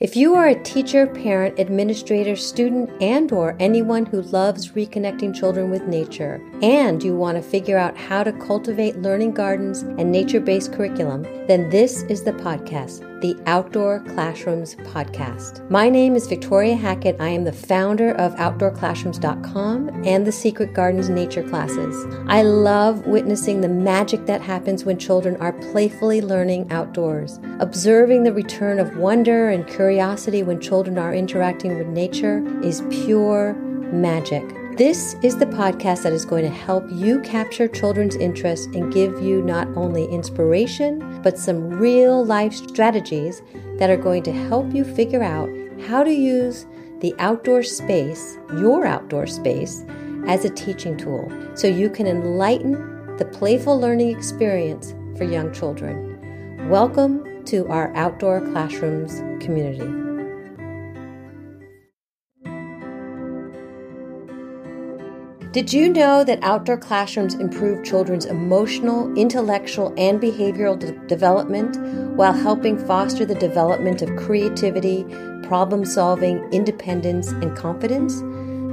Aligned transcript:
If 0.00 0.16
you 0.16 0.34
are 0.34 0.48
a 0.48 0.60
teacher, 0.64 1.06
parent, 1.06 1.60
administrator, 1.60 2.34
student, 2.34 2.90
and 3.00 3.30
or 3.30 3.56
anyone 3.60 4.04
who 4.04 4.22
loves 4.22 4.72
reconnecting 4.72 5.32
children 5.32 5.70
with 5.70 5.86
nature 5.86 6.42
and 6.62 7.00
you 7.00 7.14
want 7.14 7.36
to 7.36 7.42
figure 7.42 7.78
out 7.78 7.96
how 7.96 8.24
to 8.24 8.32
cultivate 8.32 8.98
learning 9.02 9.34
gardens 9.34 9.82
and 9.82 10.10
nature-based 10.10 10.72
curriculum, 10.72 11.22
then 11.46 11.70
this 11.70 12.02
is 12.04 12.24
the 12.24 12.32
podcast, 12.32 13.02
the 13.20 13.36
Outdoor 13.46 14.00
Classrooms 14.00 14.74
podcast. 14.76 15.68
My 15.70 15.88
name 15.88 16.14
is 16.14 16.26
Victoria 16.26 16.74
Hackett. 16.74 17.20
I 17.20 17.28
am 17.28 17.44
the 17.44 17.52
founder 17.52 18.12
of 18.12 18.34
outdoorclassrooms.com 18.34 20.04
and 20.04 20.26
the 20.26 20.32
Secret 20.32 20.74
Gardens 20.74 21.08
nature 21.08 21.42
classes. 21.42 22.06
I 22.26 22.42
love 22.42 23.06
witnessing 23.06 23.60
the 23.60 23.68
magic 23.68 24.26
that 24.26 24.40
happens 24.40 24.84
when 24.84 24.98
children 24.98 25.36
are 25.36 25.52
playfully 25.52 26.20
learning 26.20 26.70
outdoors, 26.70 27.38
observing 27.60 28.24
the 28.24 28.32
return 28.32 28.78
of 28.78 28.96
wonder 28.96 29.50
and 29.50 29.66
curiosity 29.66 30.42
when 30.42 30.60
children 30.60 30.98
are 30.98 31.14
interacting 31.14 31.78
with 31.78 31.86
nature 31.86 32.44
is 32.62 32.82
pure 32.90 33.54
magic. 33.92 34.44
This 34.76 35.14
is 35.22 35.36
the 35.36 35.46
podcast 35.46 36.02
that 36.02 36.12
is 36.12 36.24
going 36.24 36.42
to 36.42 36.50
help 36.50 36.84
you 36.90 37.20
capture 37.20 37.68
children's 37.68 38.16
interest 38.16 38.74
and 38.74 38.92
give 38.92 39.22
you 39.22 39.40
not 39.40 39.68
only 39.76 40.04
inspiration, 40.06 41.22
but 41.22 41.38
some 41.38 41.70
real 41.70 42.24
life 42.24 42.52
strategies 42.52 43.40
that 43.78 43.88
are 43.88 43.96
going 43.96 44.24
to 44.24 44.32
help 44.32 44.74
you 44.74 44.82
figure 44.82 45.22
out 45.22 45.48
how 45.86 46.02
to 46.02 46.12
use 46.12 46.66
the 46.98 47.14
outdoor 47.20 47.62
space, 47.62 48.36
your 48.58 48.84
outdoor 48.84 49.28
space, 49.28 49.84
as 50.26 50.44
a 50.44 50.50
teaching 50.50 50.96
tool 50.96 51.30
so 51.54 51.68
you 51.68 51.88
can 51.88 52.08
enlighten 52.08 53.16
the 53.16 53.26
playful 53.26 53.78
learning 53.78 54.08
experience 54.08 54.92
for 55.16 55.22
young 55.22 55.52
children. 55.52 56.68
Welcome 56.68 57.44
to 57.44 57.64
our 57.68 57.94
Outdoor 57.94 58.40
Classrooms 58.40 59.20
community. 59.40 60.13
Did 65.54 65.72
you 65.72 65.88
know 65.88 66.24
that 66.24 66.42
outdoor 66.42 66.76
classrooms 66.76 67.34
improve 67.34 67.84
children's 67.84 68.24
emotional, 68.24 69.14
intellectual, 69.14 69.94
and 69.96 70.20
behavioral 70.20 70.76
de- 70.76 70.90
development 71.06 71.76
while 72.16 72.32
helping 72.32 72.76
foster 72.76 73.24
the 73.24 73.36
development 73.36 74.02
of 74.02 74.16
creativity, 74.16 75.04
problem 75.44 75.84
solving, 75.84 76.42
independence, 76.50 77.28
and 77.28 77.56
confidence? 77.56 78.16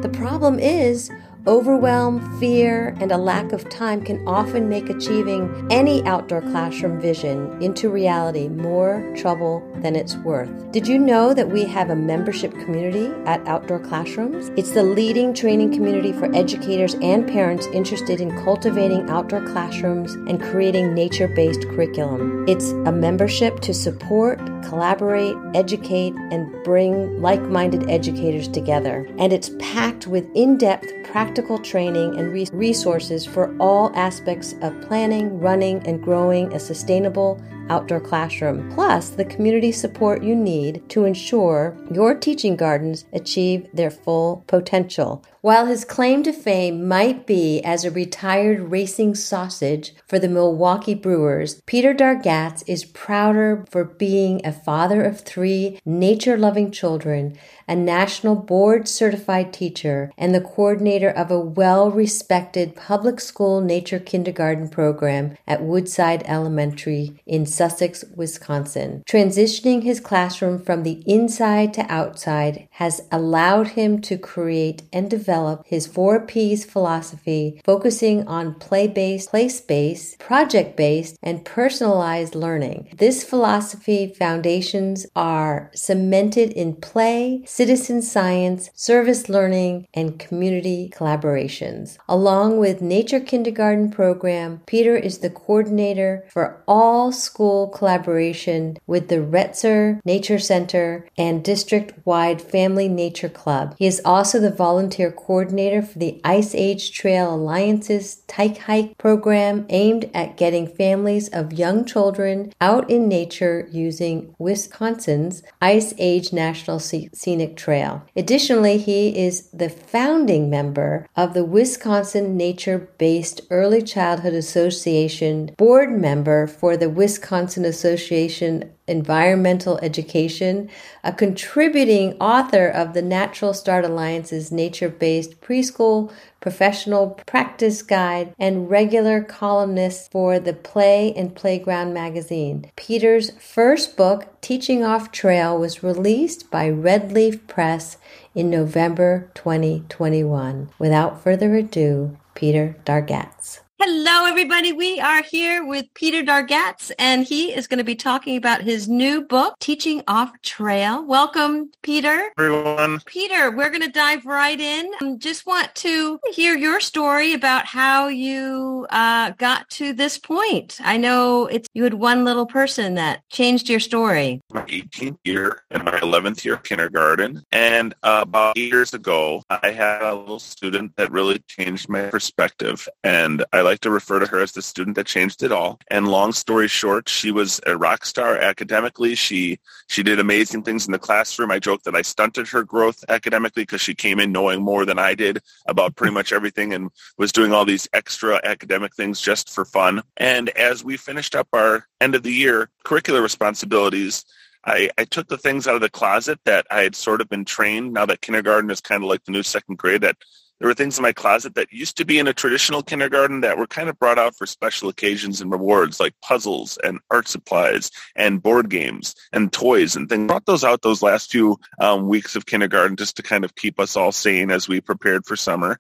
The 0.01 0.09
problem 0.11 0.57
is, 0.57 1.11
Overwhelm, 1.47 2.39
fear, 2.39 2.95
and 2.99 3.11
a 3.11 3.17
lack 3.17 3.51
of 3.51 3.67
time 3.67 4.03
can 4.03 4.27
often 4.27 4.69
make 4.69 4.91
achieving 4.91 5.67
any 5.71 6.03
outdoor 6.03 6.41
classroom 6.41 7.01
vision 7.01 7.59
into 7.59 7.89
reality 7.89 8.47
more 8.47 9.11
trouble 9.17 9.67
than 9.77 9.95
it's 9.95 10.15
worth. 10.17 10.71
Did 10.71 10.87
you 10.87 10.99
know 10.99 11.33
that 11.33 11.49
we 11.49 11.65
have 11.65 11.89
a 11.89 11.95
membership 11.95 12.51
community 12.51 13.07
at 13.25 13.45
Outdoor 13.47 13.79
Classrooms? 13.79 14.51
It's 14.55 14.73
the 14.73 14.83
leading 14.83 15.33
training 15.33 15.73
community 15.73 16.13
for 16.13 16.31
educators 16.35 16.93
and 17.01 17.27
parents 17.27 17.65
interested 17.73 18.21
in 18.21 18.37
cultivating 18.43 19.09
outdoor 19.09 19.41
classrooms 19.41 20.13
and 20.13 20.39
creating 20.39 20.93
nature 20.93 21.27
based 21.27 21.63
curriculum. 21.69 22.45
It's 22.47 22.69
a 22.71 22.91
membership 22.91 23.61
to 23.61 23.73
support, 23.73 24.37
collaborate, 24.63 25.35
educate, 25.55 26.13
and 26.29 26.63
bring 26.63 27.19
like 27.19 27.41
minded 27.41 27.89
educators 27.89 28.47
together. 28.47 29.09
And 29.17 29.33
it's 29.33 29.49
packed 29.57 30.05
with 30.05 30.29
in 30.35 30.59
depth 30.59 31.00
practical 31.11 31.59
training 31.59 32.17
and 32.17 32.31
resources 32.53 33.25
for 33.25 33.53
all 33.59 33.91
aspects 33.95 34.55
of 34.61 34.79
planning, 34.81 35.39
running, 35.39 35.85
and 35.85 36.01
growing 36.01 36.51
a 36.53 36.59
sustainable 36.59 37.37
outdoor 37.69 37.99
classroom, 37.99 38.71
plus 38.71 39.09
the 39.09 39.25
community 39.25 39.73
support 39.73 40.23
you 40.23 40.35
need 40.35 40.81
to 40.89 41.03
ensure 41.03 41.77
your 41.91 42.15
teaching 42.15 42.55
gardens 42.55 43.05
achieve 43.11 43.67
their 43.73 43.91
full 43.91 44.43
potential. 44.47 45.23
While 45.43 45.65
his 45.65 45.85
claim 45.85 46.21
to 46.23 46.33
fame 46.33 46.87
might 46.87 47.25
be 47.25 47.61
as 47.63 47.83
a 47.83 47.89
retired 47.89 48.69
racing 48.69 49.15
sausage 49.15 49.95
for 50.07 50.19
the 50.19 50.29
Milwaukee 50.29 50.93
Brewers, 50.93 51.63
Peter 51.65 51.95
Dargatz 51.95 52.63
is 52.67 52.85
prouder 52.85 53.65
for 53.71 53.83
being 53.83 54.45
a 54.45 54.51
father 54.51 55.01
of 55.01 55.21
three 55.21 55.79
nature 55.83 56.37
loving 56.37 56.69
children, 56.69 57.39
a 57.67 57.75
national 57.75 58.35
board 58.35 58.87
certified 58.87 59.51
teacher, 59.51 60.11
and 60.15 60.35
the 60.35 60.41
coordinator 60.41 61.09
of 61.09 61.31
a 61.31 61.39
well 61.39 61.89
respected 61.89 62.75
public 62.75 63.19
school 63.19 63.61
nature 63.61 63.97
kindergarten 63.97 64.69
program 64.69 65.35
at 65.47 65.63
Woodside 65.63 66.21
Elementary 66.27 67.19
in 67.25 67.47
Sussex, 67.47 68.05
Wisconsin. 68.15 69.01
Transitioning 69.09 69.81
his 69.81 69.99
classroom 69.99 70.59
from 70.61 70.83
the 70.83 71.01
inside 71.07 71.73
to 71.73 71.91
outside 71.91 72.67
has 72.73 73.01
allowed 73.11 73.69
him 73.69 73.99
to 74.01 74.19
create 74.19 74.83
and 74.93 75.09
develop 75.09 75.30
develop 75.31 75.65
his 75.65 75.87
four 75.87 76.19
P's 76.19 76.65
philosophy, 76.65 77.61
focusing 77.63 78.27
on 78.27 78.53
play 78.55 78.85
based, 78.85 79.29
place 79.29 79.61
based, 79.61 80.19
project 80.19 80.75
based, 80.75 81.17
and 81.23 81.45
personalized 81.45 82.35
learning. 82.35 82.89
This 82.97 83.23
philosophy 83.23 84.13
foundations 84.13 85.05
are 85.15 85.71
cemented 85.73 86.51
in 86.51 86.75
play, 86.75 87.43
citizen 87.45 88.01
science, 88.01 88.71
service 88.75 89.29
learning, 89.29 89.87
and 89.93 90.19
community 90.19 90.91
collaborations. 90.93 91.97
Along 92.09 92.57
with 92.57 92.81
Nature 92.81 93.21
Kindergarten 93.21 93.89
program, 93.89 94.59
Peter 94.65 94.97
is 94.97 95.19
the 95.19 95.29
coordinator 95.29 96.25
for 96.29 96.61
all 96.67 97.13
school 97.13 97.69
collaboration 97.69 98.77
with 98.85 99.07
the 99.07 99.23
Retzer 99.35 100.01
Nature 100.03 100.39
Center 100.39 101.07
and 101.17 101.41
district 101.41 101.93
wide 102.05 102.41
Family 102.41 102.89
Nature 102.89 103.29
Club. 103.29 103.75
He 103.79 103.87
is 103.87 104.01
also 104.03 104.37
the 104.37 104.51
volunteer 104.51 105.09
coordinator 105.25 105.81
for 105.81 105.99
the 105.99 106.19
Ice 106.23 106.55
Age 106.55 106.91
Trail 106.91 107.33
Alliance's 107.33 108.17
Tyke 108.27 108.57
Hike 108.57 108.97
program 108.97 109.65
aimed 109.69 110.09
at 110.13 110.37
getting 110.37 110.67
families 110.67 111.29
of 111.29 111.53
young 111.53 111.85
children 111.85 112.53
out 112.59 112.89
in 112.89 113.07
nature 113.07 113.67
using 113.71 114.35
Wisconsin's 114.39 115.43
Ice 115.61 115.93
Age 115.97 116.33
National 116.33 116.79
Scenic 116.79 117.55
Trail. 117.55 118.03
Additionally, 118.15 118.77
he 118.77 119.17
is 119.17 119.49
the 119.51 119.69
founding 119.69 120.49
member 120.49 121.07
of 121.15 121.33
the 121.33 121.45
Wisconsin 121.45 122.35
Nature 122.35 122.89
Based 122.97 123.41
Early 123.49 123.81
Childhood 123.81 124.33
Association, 124.33 125.53
board 125.57 125.91
member 125.91 126.47
for 126.47 126.75
the 126.75 126.89
Wisconsin 126.89 127.65
Association 127.65 128.71
environmental 128.87 129.77
education, 129.79 130.69
a 131.03 131.13
contributing 131.13 132.13
author 132.19 132.67
of 132.67 132.93
the 132.93 133.01
Natural 133.01 133.53
Start 133.53 133.85
Alliance's 133.85 134.51
nature 134.51 134.89
based 134.89 135.39
preschool 135.41 136.11
professional 136.41 137.11
practice 137.27 137.81
guide, 137.81 138.33
and 138.37 138.69
regular 138.69 139.23
columnist 139.23 140.11
for 140.11 140.39
the 140.39 140.53
Play 140.53 141.13
and 141.15 141.33
Playground 141.35 141.93
magazine. 141.93 142.65
Peter's 142.75 143.31
first 143.39 143.95
book, 143.95 144.41
Teaching 144.41 144.83
Off 144.83 145.11
Trail, 145.11 145.57
was 145.57 145.83
released 145.83 146.49
by 146.51 146.69
Redleaf 146.69 147.47
Press 147.47 147.97
in 148.35 148.49
November 148.49 149.29
2021. 149.35 150.69
Without 150.79 151.23
further 151.23 151.55
ado, 151.55 152.17
Peter 152.33 152.75
Dargatz. 152.85 153.60
Hello, 153.83 154.27
everybody. 154.27 154.71
We 154.71 154.99
are 154.99 155.23
here 155.23 155.65
with 155.65 155.91
Peter 155.95 156.21
Dargatz, 156.21 156.91
and 156.99 157.25
he 157.25 157.51
is 157.51 157.65
going 157.65 157.79
to 157.79 157.83
be 157.83 157.95
talking 157.95 158.37
about 158.37 158.61
his 158.61 158.87
new 158.87 159.23
book, 159.23 159.55
Teaching 159.59 160.03
Off 160.07 160.31
Trail. 160.43 161.03
Welcome, 161.03 161.71
Peter. 161.81 162.31
Everyone. 162.37 162.99
Peter, 163.07 163.49
we're 163.49 163.71
going 163.71 163.81
to 163.81 163.89
dive 163.89 164.23
right 164.27 164.59
in. 164.59 164.91
Um, 165.01 165.17
just 165.17 165.47
want 165.47 165.73
to 165.73 166.19
hear 166.31 166.55
your 166.55 166.79
story 166.79 167.33
about 167.33 167.65
how 167.65 168.07
you 168.07 168.85
uh, 168.91 169.31
got 169.31 169.67
to 169.71 169.93
this 169.93 170.19
point. 170.19 170.77
I 170.83 170.97
know 170.97 171.47
it's 171.47 171.67
you 171.73 171.83
had 171.83 171.95
one 171.95 172.23
little 172.23 172.45
person 172.45 172.93
that 172.95 173.27
changed 173.29 173.67
your 173.67 173.79
story. 173.79 174.41
My 174.53 174.61
18th 174.65 175.17
year 175.23 175.63
and 175.71 175.83
my 175.83 175.99
11th 176.01 176.45
year 176.45 176.53
of 176.53 176.61
kindergarten, 176.61 177.43
and 177.51 177.95
uh, 178.03 178.19
about 178.21 178.59
eight 178.59 178.71
years 178.71 178.93
ago, 178.93 179.41
I 179.49 179.71
had 179.71 180.03
a 180.03 180.13
little 180.13 180.37
student 180.37 180.95
that 180.97 181.11
really 181.11 181.39
changed 181.47 181.89
my 181.89 182.11
perspective, 182.11 182.87
and 183.03 183.43
I 183.51 183.70
like 183.71 183.79
to 183.81 183.89
refer 183.89 184.19
to 184.19 184.25
her 184.27 184.41
as 184.41 184.51
the 184.51 184.61
student 184.61 184.97
that 184.97 185.07
changed 185.07 185.43
it 185.43 185.51
all. 185.51 185.79
And 185.89 186.07
long 186.09 186.33
story 186.33 186.67
short, 186.67 187.07
she 187.07 187.31
was 187.31 187.61
a 187.65 187.77
rock 187.77 188.05
star 188.05 188.37
academically. 188.37 189.15
She 189.15 189.59
she 189.87 190.03
did 190.03 190.19
amazing 190.19 190.63
things 190.63 190.85
in 190.85 190.91
the 190.91 190.99
classroom. 190.99 191.51
I 191.51 191.59
joke 191.59 191.83
that 191.83 191.95
I 191.95 192.01
stunted 192.01 192.49
her 192.49 192.63
growth 192.63 193.03
academically 193.07 193.63
because 193.63 193.81
she 193.81 193.95
came 193.95 194.19
in 194.19 194.33
knowing 194.33 194.61
more 194.61 194.85
than 194.85 194.99
I 194.99 195.15
did 195.15 195.39
about 195.67 195.95
pretty 195.95 196.13
much 196.13 196.33
everything 196.33 196.73
and 196.73 196.91
was 197.17 197.31
doing 197.31 197.53
all 197.53 197.63
these 197.65 197.87
extra 197.93 198.41
academic 198.43 198.93
things 198.93 199.21
just 199.21 199.49
for 199.49 199.63
fun. 199.63 200.01
And 200.17 200.49
as 200.49 200.83
we 200.83 200.97
finished 200.97 201.33
up 201.35 201.47
our 201.53 201.87
end 202.01 202.15
of 202.15 202.23
the 202.23 202.33
year 202.33 202.69
curricular 202.85 203.21
responsibilities, 203.23 204.25
I, 204.65 204.89
I, 204.97 205.05
took 205.05 205.27
the 205.27 205.39
things 205.39 205.65
out 205.65 205.73
of 205.75 205.81
the 205.81 205.89
closet 205.89 206.39
that 206.45 206.67
I 206.69 206.81
had 206.81 206.95
sort 206.95 207.19
of 207.21 207.29
been 207.29 207.45
trained 207.45 207.93
now 207.93 208.05
that 208.05 208.21
kindergarten 208.21 208.69
is 208.69 208.79
kind 208.79 209.03
of 209.03 209.09
like 209.09 209.23
the 209.23 209.31
new 209.31 209.41
second 209.41 209.79
grade 209.79 210.01
that 210.01 210.17
there 210.61 210.67
were 210.67 210.75
things 210.75 210.99
in 210.99 211.01
my 211.01 211.11
closet 211.11 211.55
that 211.55 211.73
used 211.73 211.97
to 211.97 212.05
be 212.05 212.19
in 212.19 212.27
a 212.27 212.33
traditional 212.33 212.83
kindergarten 212.83 213.41
that 213.41 213.57
were 213.57 213.65
kind 213.65 213.89
of 213.89 213.97
brought 213.97 214.19
out 214.19 214.35
for 214.35 214.45
special 214.45 214.89
occasions 214.89 215.41
and 215.41 215.51
rewards, 215.51 215.99
like 215.99 216.13
puzzles 216.21 216.77
and 216.83 216.99
art 217.09 217.27
supplies 217.27 217.89
and 218.15 218.43
board 218.43 218.69
games 218.69 219.15
and 219.33 219.51
toys 219.51 219.95
and 219.95 220.07
things. 220.07 220.27
Brought 220.27 220.45
those 220.45 220.63
out 220.63 220.83
those 220.83 221.01
last 221.01 221.31
few 221.31 221.57
um, 221.79 222.07
weeks 222.07 222.35
of 222.35 222.45
kindergarten 222.45 222.95
just 222.95 223.15
to 223.15 223.23
kind 223.23 223.43
of 223.43 223.55
keep 223.55 223.79
us 223.79 223.95
all 223.95 224.11
sane 224.11 224.51
as 224.51 224.67
we 224.67 224.79
prepared 224.81 225.25
for 225.25 225.35
summer. 225.35 225.79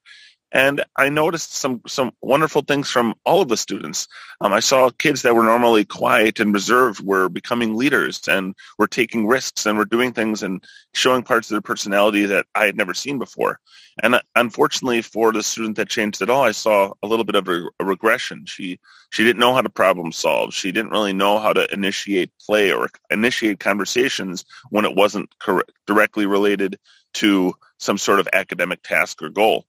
And 0.53 0.83
I 0.97 1.07
noticed 1.07 1.53
some 1.55 1.81
some 1.87 2.11
wonderful 2.21 2.61
things 2.61 2.89
from 2.89 3.15
all 3.23 3.41
of 3.41 3.47
the 3.47 3.55
students. 3.55 4.07
Um, 4.41 4.51
I 4.51 4.59
saw 4.59 4.89
kids 4.89 5.21
that 5.21 5.35
were 5.35 5.43
normally 5.43 5.85
quiet 5.85 6.39
and 6.41 6.53
reserved 6.53 6.99
were 6.99 7.29
becoming 7.29 7.75
leaders 7.75 8.27
and 8.27 8.53
were 8.77 8.87
taking 8.87 9.27
risks 9.27 9.65
and 9.65 9.77
were 9.77 9.85
doing 9.85 10.11
things 10.11 10.43
and 10.43 10.61
showing 10.93 11.23
parts 11.23 11.49
of 11.49 11.55
their 11.55 11.61
personality 11.61 12.25
that 12.25 12.47
I 12.53 12.65
had 12.65 12.75
never 12.75 12.93
seen 12.93 13.17
before. 13.17 13.59
And 14.03 14.15
uh, 14.15 14.21
unfortunately, 14.35 15.01
for 15.01 15.31
the 15.31 15.41
student 15.41 15.77
that 15.77 15.87
changed 15.87 16.21
at 16.21 16.29
all, 16.29 16.43
I 16.43 16.51
saw 16.51 16.91
a 17.01 17.07
little 17.07 17.25
bit 17.25 17.35
of 17.35 17.47
a, 17.47 17.63
a 17.79 17.85
regression. 17.85 18.45
She 18.45 18.77
she 19.09 19.23
didn't 19.23 19.39
know 19.39 19.53
how 19.53 19.61
to 19.61 19.69
problem 19.69 20.11
solve. 20.11 20.53
She 20.53 20.73
didn't 20.73 20.91
really 20.91 21.13
know 21.13 21.39
how 21.39 21.53
to 21.53 21.71
initiate 21.73 22.31
play 22.45 22.73
or 22.73 22.89
initiate 23.09 23.61
conversations 23.61 24.43
when 24.69 24.83
it 24.83 24.95
wasn't 24.95 25.29
cor- 25.39 25.65
directly 25.87 26.25
related 26.25 26.77
to 27.13 27.53
some 27.77 27.97
sort 27.97 28.19
of 28.19 28.27
academic 28.33 28.83
task 28.83 29.21
or 29.21 29.29
goal 29.29 29.65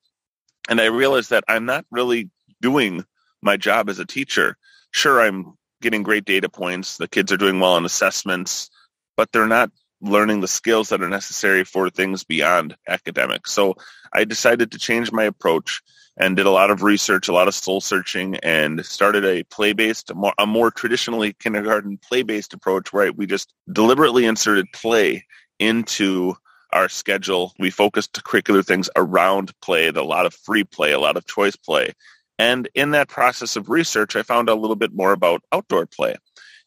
and 0.69 0.81
I 0.81 0.87
realized 0.87 1.31
that 1.31 1.45
I'm 1.49 1.65
not 1.65 1.85
really 1.91 2.31
doing 2.61 3.05
my 3.43 3.57
job 3.57 3.89
as 3.89 3.99
a 3.99 4.07
teacher. 4.07 4.57
Sure, 4.93 5.21
I'm 5.21 5.55
getting 5.81 6.03
great 6.03 6.25
data 6.25 6.49
points. 6.49 6.97
The 6.97 7.09
kids 7.09 7.33
are 7.33 7.37
doing 7.37 7.61
well 7.61 7.75
on 7.75 7.85
assessments, 7.85 8.71
but 9.17 9.31
they're 9.33 9.47
not 9.47 9.71
learning 10.01 10.41
the 10.41 10.49
skills 10.49 10.89
that 10.89 11.03
are 11.03 11.09
necessary 11.09 11.65
for 11.65 11.89
things 11.89 12.25
beyond 12.25 12.77
academics. 12.89 13.53
So 13.53 13.77
I 14.13 14.25
decided 14.25 14.73
to 14.73 14.79
change 14.79 15.13
my 15.13 15.25
approach 15.25 15.81
and 16.19 16.37
did 16.37 16.47
a 16.47 16.51
lot 16.51 16.71
of 16.71 16.83
research, 16.83 17.29
a 17.29 17.33
lot 17.33 17.49
of 17.49 17.55
soul 17.55 17.81
searching, 17.81 18.37
and 18.43 18.85
started 18.85 19.25
a 19.25 19.45
play-based, 19.45 20.11
a 20.11 20.15
more, 20.15 20.35
a 20.39 20.47
more 20.47 20.71
traditionally 20.71 21.33
kindergarten 21.35 21.99
play-based 21.99 22.53
approach 22.53 22.93
where 22.93 23.13
we 23.13 23.27
just 23.27 23.53
deliberately 23.73 24.27
inserted 24.27 24.67
play 24.75 25.25
into 25.59 26.35
our 26.73 26.89
schedule. 26.89 27.53
We 27.59 27.71
focused 27.71 28.23
curricular 28.25 28.65
things 28.65 28.89
around 28.97 29.53
play, 29.61 29.89
a 29.89 30.03
lot 30.03 30.27
of 30.27 30.35
free 30.35 30.65
play, 30.65 30.93
a 30.93 31.01
lot 31.01 31.17
of 31.17 31.27
choice 31.27 31.57
play. 31.57 31.93
And 32.39 32.69
in 32.75 32.93
that 32.93 33.09
process 33.09 33.57
of 33.57 33.69
research, 33.69 34.17
I 34.17 34.23
found 34.23 34.49
a 34.49 34.55
little 34.55 34.77
bit 34.77 34.93
more 34.93 35.13
about 35.13 35.43
outdoor 35.53 35.87
play 35.87 36.17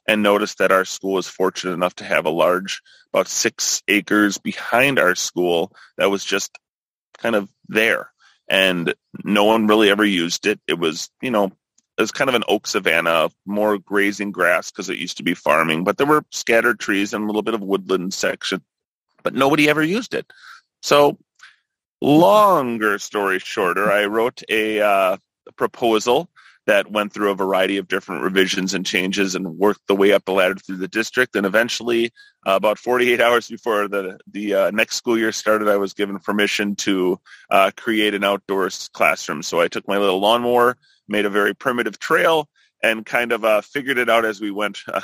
and 0.08 0.22
noticed 0.22 0.60
that 0.60 0.72
our 0.72 0.86
school 0.86 1.14
was 1.14 1.28
fortunate 1.28 1.74
enough 1.74 1.96
to 1.96 2.04
have 2.04 2.26
a 2.26 2.30
large, 2.30 2.82
about 3.14 3.28
six 3.28 3.82
acres 3.88 4.38
behind 4.38 5.00
our 5.00 5.16
school 5.16 5.72
that 5.98 6.12
was 6.12 6.24
just 6.24 6.58
kind 7.18 7.36
of 7.36 7.50
there. 7.68 8.12
And 8.48 8.94
no 9.24 9.46
one 9.46 9.68
really 9.68 9.90
ever 9.90 10.06
used 10.06 10.46
it. 10.46 10.60
It 10.68 10.78
was, 10.78 11.10
you 11.22 11.32
know, 11.32 11.46
it 11.98 12.02
was 12.02 12.12
kind 12.12 12.30
of 12.30 12.36
an 12.36 12.44
oak 12.48 12.68
savanna, 12.68 13.30
more 13.46 13.80
grazing 13.80 14.32
grass 14.32 14.70
because 14.70 14.90
it 14.90 14.98
used 14.98 15.18
to 15.18 15.24
be 15.24 15.34
farming, 15.34 15.84
but 15.84 15.98
there 15.98 16.06
were 16.06 16.26
scattered 16.32 16.80
trees 16.80 17.14
and 17.14 17.24
a 17.24 17.28
little 17.28 17.42
bit 17.42 17.54
of 17.54 17.62
woodland 17.62 18.14
section 18.14 18.62
but 19.26 19.34
nobody 19.34 19.68
ever 19.68 19.84
used 19.84 20.14
it. 20.14 20.32
So 20.82 21.18
longer 22.00 22.98
story 23.00 23.40
shorter, 23.40 23.92
I 23.92 24.06
wrote 24.06 24.42
a, 24.50 24.80
uh, 24.80 25.18
proposal 25.58 26.30
that 26.68 26.92
went 26.92 27.14
through 27.14 27.32
a 27.32 27.36
variety 27.36 27.78
of 27.78 27.88
different 27.88 28.24
revisions 28.24 28.74
and 28.74 28.86
changes 28.86 29.36
and 29.36 29.58
worked 29.58 29.86
the 29.88 29.96
way 29.96 30.12
up 30.14 30.26
the 30.26 30.32
ladder 30.32 30.56
through 30.56 30.78
the 30.78 30.88
district. 30.88 31.36
And 31.36 31.46
eventually, 31.46 32.12
uh, 32.48 32.56
about 32.56 32.80
48 32.80 33.22
hours 33.22 33.50
before 33.50 33.88
the 33.88 34.18
the 34.32 34.54
uh, 34.54 34.72
next 34.72 34.96
school 34.96 35.18
year 35.18 35.32
started, 35.32 35.68
I 35.68 35.78
was 35.78 35.94
given 35.94 36.18
permission 36.20 36.76
to 36.78 37.20
uh, 37.50 37.72
create 37.78 38.14
an 38.14 38.24
outdoors 38.24 38.90
classroom. 38.94 39.44
So 39.44 39.62
I 39.62 39.68
took 39.68 39.88
my 39.88 39.98
little 39.98 40.20
lawnmower, 40.20 40.78
made 41.08 41.26
a 41.26 41.30
very 41.30 41.54
primitive 41.54 42.00
trail, 42.00 42.50
and 42.82 43.06
kind 43.06 43.32
of 43.32 43.46
uh, 43.46 43.62
figured 43.62 43.98
it 43.98 44.10
out 44.10 44.26
as 44.26 44.42
we 44.42 44.52
went 44.52 44.80
uh, 44.88 45.02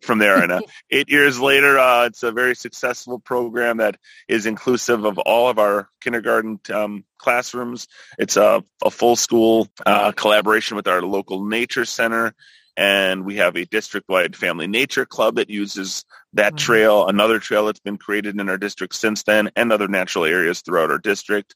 from 0.00 0.18
there. 0.18 0.42
And 0.42 0.52
uh, 0.52 0.60
eight 0.90 1.08
years 1.08 1.40
later, 1.40 1.78
uh, 1.78 2.06
it's 2.06 2.22
a 2.22 2.32
very 2.32 2.54
successful 2.54 3.18
program 3.18 3.78
that 3.78 3.96
is 4.28 4.46
inclusive 4.46 5.04
of 5.04 5.18
all 5.18 5.48
of 5.48 5.58
our 5.58 5.88
kindergarten 6.00 6.60
um, 6.72 7.04
classrooms. 7.18 7.88
It's 8.18 8.36
a, 8.36 8.64
a 8.84 8.90
full 8.90 9.16
school 9.16 9.68
uh, 9.84 10.12
collaboration 10.12 10.76
with 10.76 10.88
our 10.88 11.02
local 11.02 11.44
nature 11.44 11.84
center. 11.84 12.34
And 12.76 13.24
we 13.24 13.36
have 13.36 13.56
a 13.56 13.64
district-wide 13.64 14.36
family 14.36 14.68
nature 14.68 15.04
club 15.04 15.36
that 15.36 15.50
uses 15.50 16.04
that 16.34 16.52
mm-hmm. 16.52 16.56
trail, 16.58 17.08
another 17.08 17.40
trail 17.40 17.66
that's 17.66 17.80
been 17.80 17.96
created 17.96 18.38
in 18.38 18.48
our 18.48 18.58
district 18.58 18.94
since 18.94 19.24
then, 19.24 19.50
and 19.56 19.72
other 19.72 19.88
natural 19.88 20.24
areas 20.24 20.60
throughout 20.60 20.90
our 20.90 20.98
district 20.98 21.54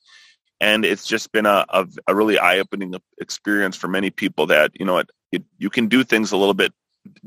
and 0.63 0.85
it's 0.85 1.05
just 1.09 1.33
been 1.33 1.45
a, 1.45 1.67
a, 1.69 1.87
a 2.07 2.15
really 2.15 2.39
eye-opening 2.39 2.95
experience 3.21 3.77
for 3.77 3.89
many 3.89 4.11
people 4.11 4.47
that 4.47 4.71
you 4.79 4.87
know 4.87 4.99
it, 4.99 5.11
it, 5.33 5.43
you 5.59 5.69
can 5.69 5.89
do 5.89 6.05
things 6.05 6.31
a 6.31 6.37
little 6.37 6.55
bit 6.55 6.73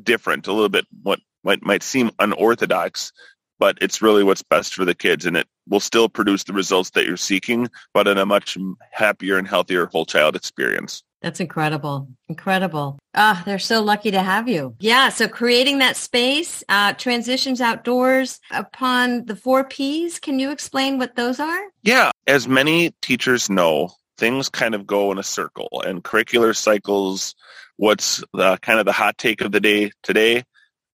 different, 0.01 0.47
a 0.47 0.53
little 0.53 0.69
bit 0.69 0.85
what 1.03 1.19
might, 1.43 1.63
might 1.63 1.83
seem 1.83 2.11
unorthodox, 2.19 3.11
but 3.59 3.77
it's 3.81 4.01
really 4.01 4.23
what's 4.23 4.43
best 4.43 4.73
for 4.73 4.85
the 4.85 4.95
kids 4.95 5.25
and 5.25 5.37
it 5.37 5.47
will 5.67 5.79
still 5.79 6.09
produce 6.09 6.43
the 6.43 6.53
results 6.53 6.91
that 6.91 7.05
you're 7.05 7.17
seeking, 7.17 7.69
but 7.93 8.07
in 8.07 8.17
a 8.17 8.25
much 8.25 8.57
happier 8.91 9.37
and 9.37 9.47
healthier 9.47 9.85
whole 9.87 10.05
child 10.05 10.35
experience. 10.35 11.03
That's 11.21 11.39
incredible. 11.39 12.07
Incredible. 12.29 12.99
Ah, 13.15 13.41
they're 13.45 13.57
so 13.57 13.81
lucky 13.81 14.11
to 14.11 14.21
have 14.21 14.47
you. 14.47 14.75
Yeah. 14.79 15.09
So 15.09 15.27
creating 15.27 15.79
that 15.79 15.95
space, 15.95 16.63
uh, 16.69 16.93
transitions 16.93 17.61
outdoors 17.61 18.39
upon 18.51 19.25
the 19.25 19.35
four 19.35 19.63
P's. 19.63 20.19
Can 20.19 20.37
you 20.37 20.51
explain 20.51 20.99
what 20.99 21.15
those 21.15 21.39
are? 21.39 21.61
Yeah. 21.81 22.11
As 22.27 22.47
many 22.47 22.91
teachers 23.01 23.49
know, 23.49 23.89
things 24.17 24.49
kind 24.49 24.75
of 24.75 24.85
go 24.85 25.11
in 25.11 25.17
a 25.17 25.23
circle 25.23 25.83
and 25.85 26.03
curricular 26.03 26.55
cycles 26.55 27.33
what's 27.77 28.23
the, 28.33 28.57
kind 28.57 28.79
of 28.79 28.85
the 28.85 28.91
hot 28.91 29.17
take 29.17 29.41
of 29.41 29.51
the 29.51 29.59
day 29.59 29.91
today 30.03 30.43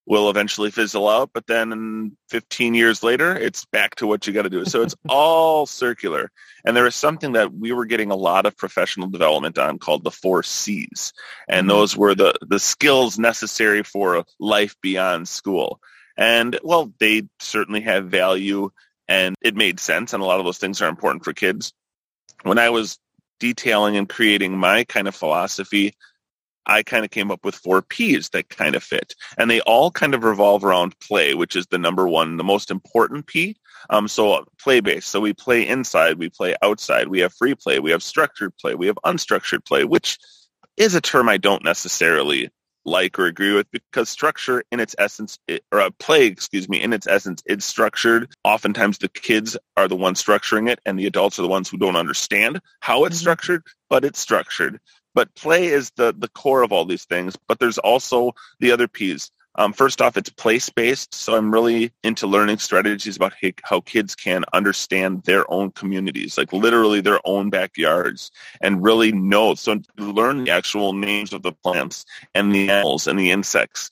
will 0.07 0.29
eventually 0.29 0.71
fizzle 0.71 1.07
out, 1.07 1.29
but 1.33 1.47
then 1.47 2.17
15 2.29 2.73
years 2.73 3.03
later, 3.03 3.35
it's 3.35 3.65
back 3.65 3.95
to 3.95 4.07
what 4.07 4.25
you 4.25 4.33
got 4.33 4.41
to 4.41 4.49
do. 4.49 4.65
So 4.65 4.81
it's 4.81 4.95
all 5.09 5.65
circular. 5.65 6.31
And 6.65 6.75
there 6.75 6.87
is 6.87 6.95
something 6.95 7.33
that 7.33 7.53
we 7.53 7.71
were 7.71 7.85
getting 7.85 8.11
a 8.11 8.15
lot 8.15 8.45
of 8.45 8.57
professional 8.57 9.07
development 9.07 9.57
on 9.57 9.79
called 9.79 10.03
the 10.03 10.11
four 10.11 10.43
C's. 10.43 11.13
And 11.47 11.61
mm-hmm. 11.61 11.69
those 11.69 11.95
were 11.95 12.15
the, 12.15 12.33
the 12.41 12.59
skills 12.59 13.19
necessary 13.19 13.83
for 13.83 14.25
life 14.39 14.75
beyond 14.81 15.27
school. 15.27 15.79
And 16.17 16.59
well, 16.63 16.91
they 16.99 17.23
certainly 17.39 17.81
have 17.81 18.07
value 18.07 18.71
and 19.07 19.35
it 19.41 19.55
made 19.55 19.79
sense. 19.79 20.13
And 20.13 20.21
a 20.21 20.25
lot 20.25 20.39
of 20.39 20.45
those 20.45 20.57
things 20.57 20.81
are 20.81 20.89
important 20.89 21.23
for 21.23 21.33
kids. 21.33 21.73
When 22.43 22.57
I 22.57 22.69
was 22.69 22.97
detailing 23.39 23.97
and 23.97 24.09
creating 24.09 24.57
my 24.57 24.83
kind 24.83 25.07
of 25.07 25.15
philosophy, 25.15 25.93
I 26.65 26.83
kind 26.83 27.03
of 27.03 27.11
came 27.11 27.31
up 27.31 27.43
with 27.43 27.55
four 27.55 27.81
P's 27.81 28.29
that 28.29 28.49
kind 28.49 28.75
of 28.75 28.83
fit. 28.83 29.15
And 29.37 29.49
they 29.49 29.61
all 29.61 29.91
kind 29.91 30.13
of 30.13 30.23
revolve 30.23 30.63
around 30.63 30.99
play, 30.99 31.33
which 31.33 31.55
is 31.55 31.67
the 31.67 31.77
number 31.77 32.07
one, 32.07 32.37
the 32.37 32.43
most 32.43 32.71
important 32.71 33.27
P. 33.27 33.57
Um, 33.89 34.07
so 34.07 34.33
uh, 34.33 34.43
play 34.61 34.79
based. 34.79 35.09
So 35.09 35.19
we 35.19 35.33
play 35.33 35.67
inside, 35.67 36.17
we 36.17 36.29
play 36.29 36.55
outside, 36.61 37.07
we 37.07 37.19
have 37.19 37.33
free 37.33 37.55
play, 37.55 37.79
we 37.79 37.91
have 37.91 38.03
structured 38.03 38.55
play, 38.57 38.75
we 38.75 38.87
have 38.87 38.99
unstructured 39.05 39.65
play, 39.65 39.83
which 39.83 40.19
is 40.77 40.95
a 40.95 41.01
term 41.01 41.29
I 41.29 41.37
don't 41.37 41.63
necessarily 41.63 42.49
like 42.85 43.19
or 43.19 43.25
agree 43.25 43.53
with 43.53 43.69
because 43.71 44.09
structure 44.09 44.63
in 44.71 44.79
its 44.79 44.95
essence 44.97 45.37
or 45.71 45.79
a 45.79 45.91
play 45.91 46.25
excuse 46.25 46.67
me 46.67 46.81
in 46.81 46.93
its 46.93 47.07
essence 47.07 47.43
it's 47.45 47.65
structured 47.65 48.27
oftentimes 48.43 48.97
the 48.97 49.07
kids 49.07 49.55
are 49.77 49.87
the 49.87 49.95
ones 49.95 50.23
structuring 50.23 50.69
it 50.69 50.79
and 50.85 50.97
the 50.97 51.05
adults 51.05 51.37
are 51.37 51.43
the 51.43 51.47
ones 51.47 51.69
who 51.69 51.77
don't 51.77 51.95
understand 51.95 52.59
how 52.79 53.05
it's 53.05 53.17
mm-hmm. 53.17 53.21
structured 53.21 53.63
but 53.89 54.03
it's 54.03 54.19
structured 54.19 54.79
but 55.13 55.33
play 55.35 55.67
is 55.67 55.91
the, 55.91 56.13
the 56.17 56.29
core 56.29 56.63
of 56.63 56.71
all 56.71 56.85
these 56.85 57.05
things. 57.05 57.35
But 57.47 57.59
there's 57.59 57.77
also 57.77 58.33
the 58.59 58.71
other 58.71 58.87
P's. 58.87 59.31
Um, 59.55 59.73
first 59.73 60.01
off, 60.01 60.15
it's 60.15 60.29
place-based. 60.29 61.13
So 61.13 61.35
I'm 61.35 61.51
really 61.51 61.91
into 62.03 62.25
learning 62.25 62.59
strategies 62.59 63.17
about 63.17 63.33
how 63.63 63.81
kids 63.81 64.15
can 64.15 64.45
understand 64.53 65.23
their 65.23 65.49
own 65.51 65.71
communities, 65.71 66.37
like 66.37 66.53
literally 66.53 67.01
their 67.01 67.19
own 67.25 67.49
backyards 67.49 68.31
and 68.61 68.81
really 68.81 69.11
know. 69.11 69.55
So 69.55 69.81
learn 69.97 70.45
the 70.45 70.51
actual 70.51 70.93
names 70.93 71.33
of 71.33 71.41
the 71.41 71.51
plants 71.51 72.05
and 72.33 72.55
the 72.55 72.69
animals 72.69 73.07
and 73.07 73.19
the 73.19 73.31
insects 73.31 73.91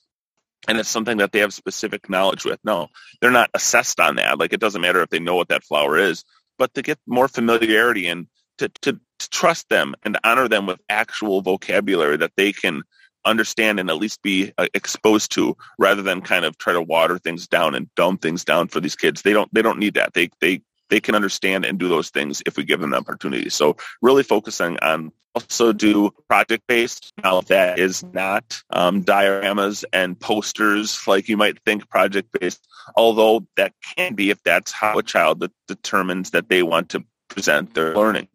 and 0.68 0.78
it's 0.78 0.88
something 0.88 1.18
that 1.18 1.32
they 1.32 1.40
have 1.40 1.54
specific 1.54 2.10
knowledge 2.10 2.44
with. 2.44 2.60
No, 2.64 2.88
they're 3.20 3.30
not 3.30 3.50
assessed 3.54 3.98
on 3.98 4.16
that. 4.16 4.38
Like 4.38 4.52
it 4.52 4.60
doesn't 4.60 4.80
matter 4.80 5.02
if 5.02 5.10
they 5.10 5.18
know 5.18 5.34
what 5.34 5.48
that 5.48 5.64
flower 5.64 5.98
is, 5.98 6.24
but 6.58 6.74
to 6.74 6.82
get 6.82 6.98
more 7.06 7.28
familiarity 7.28 8.08
and 8.08 8.26
to, 8.58 8.68
to 8.82 9.00
trust 9.28 9.68
them 9.68 9.94
and 10.02 10.18
honor 10.24 10.48
them 10.48 10.66
with 10.66 10.80
actual 10.88 11.42
vocabulary 11.42 12.16
that 12.16 12.32
they 12.36 12.52
can 12.52 12.82
understand 13.24 13.78
and 13.78 13.90
at 13.90 13.96
least 13.96 14.22
be 14.22 14.52
uh, 14.58 14.66
exposed 14.74 15.30
to 15.32 15.56
rather 15.78 16.02
than 16.02 16.20
kind 16.20 16.44
of 16.44 16.56
try 16.58 16.72
to 16.72 16.82
water 16.82 17.18
things 17.18 17.46
down 17.46 17.74
and 17.74 17.92
dumb 17.94 18.16
things 18.16 18.44
down 18.44 18.68
for 18.68 18.80
these 18.80 18.96
kids. 18.96 19.22
They 19.22 19.32
don't 19.32 19.52
they 19.52 19.62
don't 19.62 19.78
need 19.78 19.94
that. 19.94 20.14
They 20.14 20.30
they 20.40 20.62
they 20.88 21.00
can 21.00 21.14
understand 21.14 21.64
and 21.64 21.78
do 21.78 21.88
those 21.88 22.10
things 22.10 22.42
if 22.46 22.56
we 22.56 22.64
give 22.64 22.80
them 22.80 22.90
the 22.90 22.96
opportunity. 22.96 23.50
So 23.50 23.76
really 24.02 24.22
focusing 24.22 24.78
on 24.80 25.12
also 25.34 25.72
do 25.72 26.10
project 26.28 26.64
based 26.66 27.12
now 27.22 27.40
that 27.42 27.78
is 27.78 28.02
not 28.12 28.60
um, 28.70 29.04
dioramas 29.04 29.84
and 29.92 30.18
posters 30.18 31.06
like 31.06 31.28
you 31.28 31.36
might 31.36 31.62
think 31.64 31.88
project 31.88 32.28
based 32.40 32.66
although 32.96 33.46
that 33.56 33.72
can 33.96 34.14
be 34.14 34.30
if 34.30 34.42
that's 34.42 34.72
how 34.72 34.98
a 34.98 35.02
child 35.02 35.48
determines 35.68 36.30
that 36.30 36.48
they 36.48 36.64
want 36.64 36.88
to 36.88 37.04
present 37.28 37.74
their 37.74 37.94
learning 37.94 38.26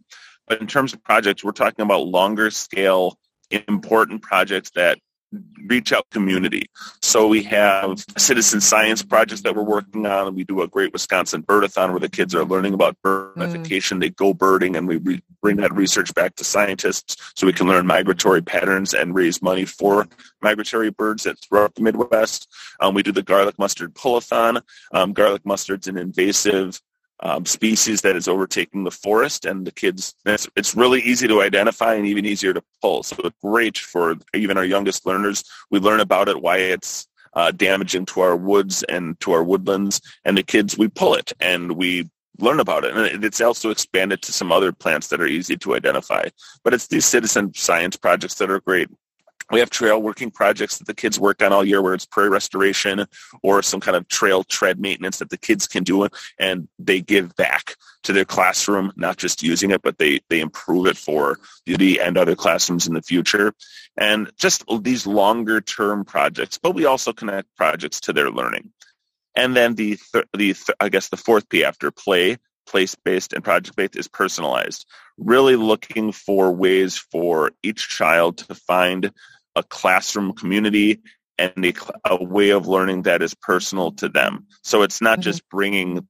But 0.47 0.61
in 0.61 0.67
terms 0.67 0.93
of 0.93 1.03
projects, 1.03 1.43
we're 1.43 1.51
talking 1.51 1.83
about 1.83 2.07
longer 2.07 2.51
scale, 2.51 3.17
important 3.49 4.21
projects 4.21 4.71
that 4.75 4.99
reach 5.65 5.91
out 5.91 6.05
community. 6.11 6.69
So 7.01 7.27
we 7.27 7.43
have 7.43 8.03
citizen 8.17 8.61
science 8.61 9.01
projects 9.01 9.41
that 9.41 9.55
we're 9.55 9.63
working 9.63 10.05
on. 10.05 10.35
We 10.35 10.43
do 10.43 10.61
a 10.61 10.67
great 10.67 10.93
Wisconsin 10.93 11.43
birdathon 11.43 11.91
where 11.91 11.99
the 11.99 12.09
kids 12.09 12.35
are 12.35 12.45
learning 12.45 12.73
about 12.73 12.97
birdification. 13.03 13.97
Mm. 13.97 13.99
They 14.01 14.09
go 14.11 14.33
birding 14.33 14.75
and 14.75 14.87
we 14.87 14.97
re- 14.97 15.23
bring 15.41 15.57
that 15.57 15.73
research 15.73 16.13
back 16.13 16.35
to 16.35 16.43
scientists 16.43 17.17
so 17.35 17.47
we 17.47 17.53
can 17.53 17.67
learn 17.67 17.87
migratory 17.87 18.41
patterns 18.41 18.93
and 18.93 19.15
raise 19.15 19.41
money 19.41 19.65
for 19.65 20.07
migratory 20.41 20.91
birds 20.91 21.23
that 21.23 21.37
throughout 21.39 21.75
the 21.75 21.81
Midwest. 21.81 22.47
Um, 22.79 22.93
we 22.93 23.03
do 23.03 23.11
the 23.11 23.23
garlic 23.23 23.57
mustard 23.57 23.93
pullathon. 23.93 24.61
Um, 24.93 25.13
garlic 25.13 25.45
mustard's 25.45 25.87
an 25.87 25.97
invasive 25.97 26.79
um, 27.21 27.45
species 27.45 28.01
that 28.01 28.15
is 28.15 28.27
overtaking 28.27 28.83
the 28.83 28.91
forest 28.91 29.45
and 29.45 29.65
the 29.65 29.71
kids. 29.71 30.15
It's, 30.25 30.47
it's 30.55 30.75
really 30.75 31.01
easy 31.01 31.27
to 31.27 31.41
identify 31.41 31.95
and 31.95 32.05
even 32.05 32.25
easier 32.25 32.53
to 32.53 32.63
pull. 32.81 33.03
So 33.03 33.15
it's 33.23 33.37
great 33.41 33.77
for 33.77 34.15
even 34.33 34.57
our 34.57 34.65
youngest 34.65 35.05
learners. 35.05 35.43
We 35.71 35.79
learn 35.79 35.99
about 35.99 36.27
it 36.27 36.41
why 36.41 36.57
it's 36.57 37.07
uh, 37.33 37.51
damaging 37.51 38.05
to 38.05 38.21
our 38.21 38.35
woods 38.35 38.83
and 38.83 39.19
to 39.21 39.31
our 39.33 39.43
woodlands. 39.43 40.01
And 40.23 40.37
the 40.37 40.43
kids 40.43 40.77
we 40.77 40.87
pull 40.87 41.15
it 41.15 41.33
and 41.39 41.73
we 41.73 42.09
learn 42.39 42.59
about 42.59 42.83
it. 42.83 42.95
And 42.95 43.23
it's 43.23 43.41
also 43.41 43.69
expanded 43.69 44.21
to 44.23 44.33
some 44.33 44.51
other 44.51 44.71
plants 44.71 45.07
that 45.07 45.21
are 45.21 45.27
easy 45.27 45.55
to 45.57 45.75
identify. 45.75 46.27
But 46.63 46.73
it's 46.73 46.87
these 46.87 47.05
citizen 47.05 47.53
science 47.53 47.95
projects 47.95 48.35
that 48.35 48.51
are 48.51 48.59
great 48.59 48.89
we 49.51 49.59
have 49.59 49.69
trail 49.69 50.01
working 50.01 50.31
projects 50.31 50.77
that 50.79 50.87
the 50.87 50.93
kids 50.93 51.19
work 51.19 51.41
on 51.43 51.53
all 51.53 51.63
year 51.63 51.81
where 51.81 51.93
it's 51.93 52.05
prairie 52.05 52.29
restoration 52.29 53.05
or 53.43 53.61
some 53.61 53.79
kind 53.79 53.95
of 53.95 54.07
trail 54.07 54.43
tread 54.43 54.79
maintenance 54.79 55.19
that 55.19 55.29
the 55.29 55.37
kids 55.37 55.67
can 55.67 55.83
do 55.83 56.07
and 56.39 56.67
they 56.79 57.01
give 57.01 57.35
back 57.35 57.75
to 58.03 58.13
their 58.13 58.25
classroom, 58.25 58.91
not 58.95 59.17
just 59.17 59.43
using 59.43 59.71
it, 59.71 59.81
but 59.81 59.97
they, 59.97 60.21
they 60.29 60.39
improve 60.39 60.87
it 60.87 60.97
for 60.97 61.37
the 61.65 61.99
and 61.99 62.17
other 62.17 62.35
classrooms 62.35 62.87
in 62.87 62.93
the 62.93 63.01
future. 63.01 63.53
And 63.97 64.31
just 64.37 64.63
these 64.81 65.07
longer 65.07 65.61
term 65.61 66.05
projects, 66.05 66.57
but 66.57 66.75
we 66.75 66.85
also 66.85 67.13
connect 67.13 67.55
projects 67.55 68.01
to 68.01 68.13
their 68.13 68.29
learning. 68.29 68.71
And 69.35 69.55
then 69.55 69.75
the, 69.75 69.97
th- 70.11 70.25
the 70.33 70.53
th- 70.53 70.77
I 70.79 70.89
guess 70.89 71.09
the 71.09 71.17
fourth 71.17 71.49
P 71.49 71.63
after 71.63 71.91
play, 71.91 72.37
place-based 72.67 73.33
and 73.33 73.43
project-based 73.43 73.95
is 73.95 74.07
personalized. 74.07 74.85
Really 75.17 75.55
looking 75.55 76.11
for 76.11 76.51
ways 76.51 76.97
for 76.97 77.51
each 77.63 77.89
child 77.89 78.37
to 78.39 78.55
find 78.55 79.11
a 79.55 79.63
classroom 79.63 80.33
community 80.33 81.01
and 81.37 81.65
a, 81.65 81.73
a, 82.05 82.23
way 82.23 82.49
of 82.51 82.67
learning 82.67 83.03
that 83.03 83.21
is 83.21 83.33
personal 83.33 83.91
to 83.91 84.07
them. 84.09 84.45
So 84.63 84.83
it's 84.83 85.01
not 85.01 85.19
mm-hmm. 85.19 85.23
just 85.23 85.49
bringing 85.49 86.07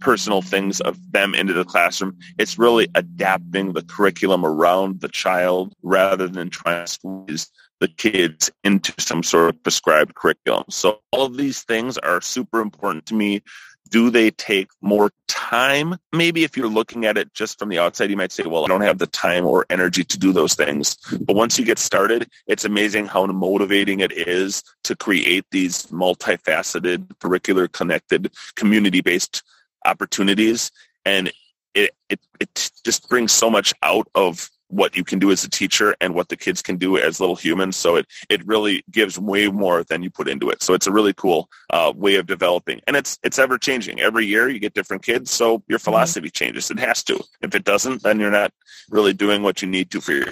personal 0.00 0.42
things 0.42 0.80
of 0.80 0.98
them 1.12 1.34
into 1.34 1.52
the 1.52 1.64
classroom. 1.64 2.18
It's 2.38 2.58
really 2.58 2.88
adapting 2.94 3.72
the 3.72 3.82
curriculum 3.82 4.44
around 4.44 5.00
the 5.00 5.08
child 5.08 5.74
rather 5.82 6.26
than 6.26 6.50
trying 6.50 6.86
to 6.86 6.90
squeeze 6.90 7.50
the 7.80 7.88
kids 7.88 8.50
into 8.64 8.92
some 8.98 9.22
sort 9.22 9.50
of 9.50 9.62
prescribed 9.62 10.14
curriculum. 10.14 10.64
So 10.70 11.00
all 11.12 11.26
of 11.26 11.36
these 11.36 11.62
things 11.62 11.98
are 11.98 12.20
super 12.20 12.60
important 12.60 13.06
to 13.06 13.14
me 13.14 13.42
do 13.90 14.10
they 14.10 14.30
take 14.30 14.68
more 14.80 15.10
time? 15.26 15.96
Maybe 16.12 16.44
if 16.44 16.56
you're 16.56 16.68
looking 16.68 17.04
at 17.06 17.18
it 17.18 17.34
just 17.34 17.58
from 17.58 17.68
the 17.68 17.78
outside, 17.78 18.10
you 18.10 18.16
might 18.16 18.32
say, 18.32 18.44
well, 18.44 18.64
I 18.64 18.68
don't 18.68 18.80
have 18.82 18.98
the 18.98 19.06
time 19.06 19.44
or 19.44 19.66
energy 19.68 20.04
to 20.04 20.18
do 20.18 20.32
those 20.32 20.54
things. 20.54 20.96
But 21.20 21.36
once 21.36 21.58
you 21.58 21.64
get 21.64 21.78
started, 21.78 22.28
it's 22.46 22.64
amazing 22.64 23.06
how 23.06 23.26
motivating 23.26 24.00
it 24.00 24.12
is 24.12 24.62
to 24.84 24.96
create 24.96 25.44
these 25.50 25.86
multifaceted, 25.86 27.06
curricular 27.18 27.70
connected, 27.70 28.32
community-based 28.56 29.42
opportunities. 29.84 30.70
And 31.04 31.32
it, 31.74 31.90
it, 32.08 32.20
it 32.38 32.70
just 32.84 33.08
brings 33.08 33.32
so 33.32 33.50
much 33.50 33.74
out 33.82 34.08
of 34.14 34.50
what 34.70 34.96
you 34.96 35.04
can 35.04 35.18
do 35.18 35.30
as 35.30 35.44
a 35.44 35.50
teacher 35.50 35.94
and 36.00 36.14
what 36.14 36.28
the 36.28 36.36
kids 36.36 36.62
can 36.62 36.76
do 36.76 36.96
as 36.96 37.20
little 37.20 37.36
humans. 37.36 37.76
So 37.76 37.96
it, 37.96 38.06
it 38.28 38.46
really 38.46 38.82
gives 38.90 39.18
way 39.18 39.48
more 39.48 39.84
than 39.84 40.02
you 40.02 40.10
put 40.10 40.28
into 40.28 40.48
it. 40.50 40.62
So 40.62 40.74
it's 40.74 40.86
a 40.86 40.92
really 40.92 41.12
cool 41.12 41.48
uh, 41.70 41.92
way 41.94 42.16
of 42.16 42.26
developing. 42.26 42.80
And 42.86 42.96
it's 42.96 43.18
it's 43.22 43.38
ever 43.38 43.58
changing. 43.58 44.00
Every 44.00 44.26
year 44.26 44.48
you 44.48 44.58
get 44.58 44.74
different 44.74 45.02
kids, 45.02 45.30
so 45.30 45.62
your 45.68 45.78
mm-hmm. 45.78 45.84
philosophy 45.84 46.28
mm-hmm. 46.28 46.44
changes. 46.44 46.70
It 46.70 46.78
has 46.78 47.02
to. 47.04 47.22
If 47.42 47.54
it 47.54 47.64
doesn't, 47.64 48.02
then 48.02 48.20
you're 48.20 48.30
not 48.30 48.52
really 48.88 49.12
doing 49.12 49.42
what 49.42 49.62
you 49.62 49.68
need 49.68 49.90
to 49.90 50.00
for 50.00 50.12
your. 50.12 50.26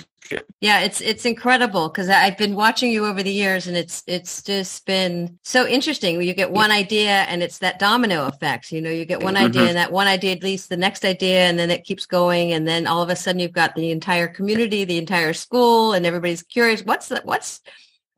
Yeah, 0.61 0.81
it's 0.81 1.01
it's 1.01 1.25
incredible 1.25 1.89
because 1.89 2.09
I've 2.09 2.37
been 2.37 2.55
watching 2.55 2.91
you 2.91 3.07
over 3.07 3.23
the 3.23 3.33
years, 3.33 3.67
and 3.67 3.77
it's 3.77 4.03
it's 4.07 4.43
just 4.43 4.87
been 4.87 5.39
so 5.43 5.67
interesting. 5.67 6.21
You 6.21 6.35
get 6.35 6.51
one 6.51 6.71
idea, 6.71 7.23
and 7.29 7.43
it's 7.43 7.59
that 7.59 7.79
domino 7.79 8.27
effect. 8.27 8.73
You 8.73 8.81
know, 8.81 8.91
you 8.91 9.05
get 9.05 9.23
one 9.23 9.35
mm-hmm. 9.35 9.47
idea, 9.47 9.63
and 9.69 9.77
that 9.77 9.93
one 9.93 10.07
idea 10.07 10.37
leads 10.41 10.65
to 10.65 10.71
the 10.71 10.77
next 10.77 11.05
idea, 11.05 11.49
and 11.49 11.59
then 11.59 11.71
it 11.71 11.85
keeps 11.85 12.07
going, 12.07 12.53
and 12.53 12.67
then 12.67 12.87
all 12.87 13.03
of 13.03 13.11
a 13.11 13.17
sudden 13.17 13.41
you've 13.41 13.53
got 13.53 13.75
the 13.75 13.91
entire 13.91 14.29
community, 14.29 14.85
the 14.85 14.99
entire 14.99 15.33
school, 15.33 15.93
and 15.93 16.07
everybody's 16.07 16.43
curious. 16.43 16.83
What's 16.83 17.09
that? 17.09 17.25
What's 17.25 17.61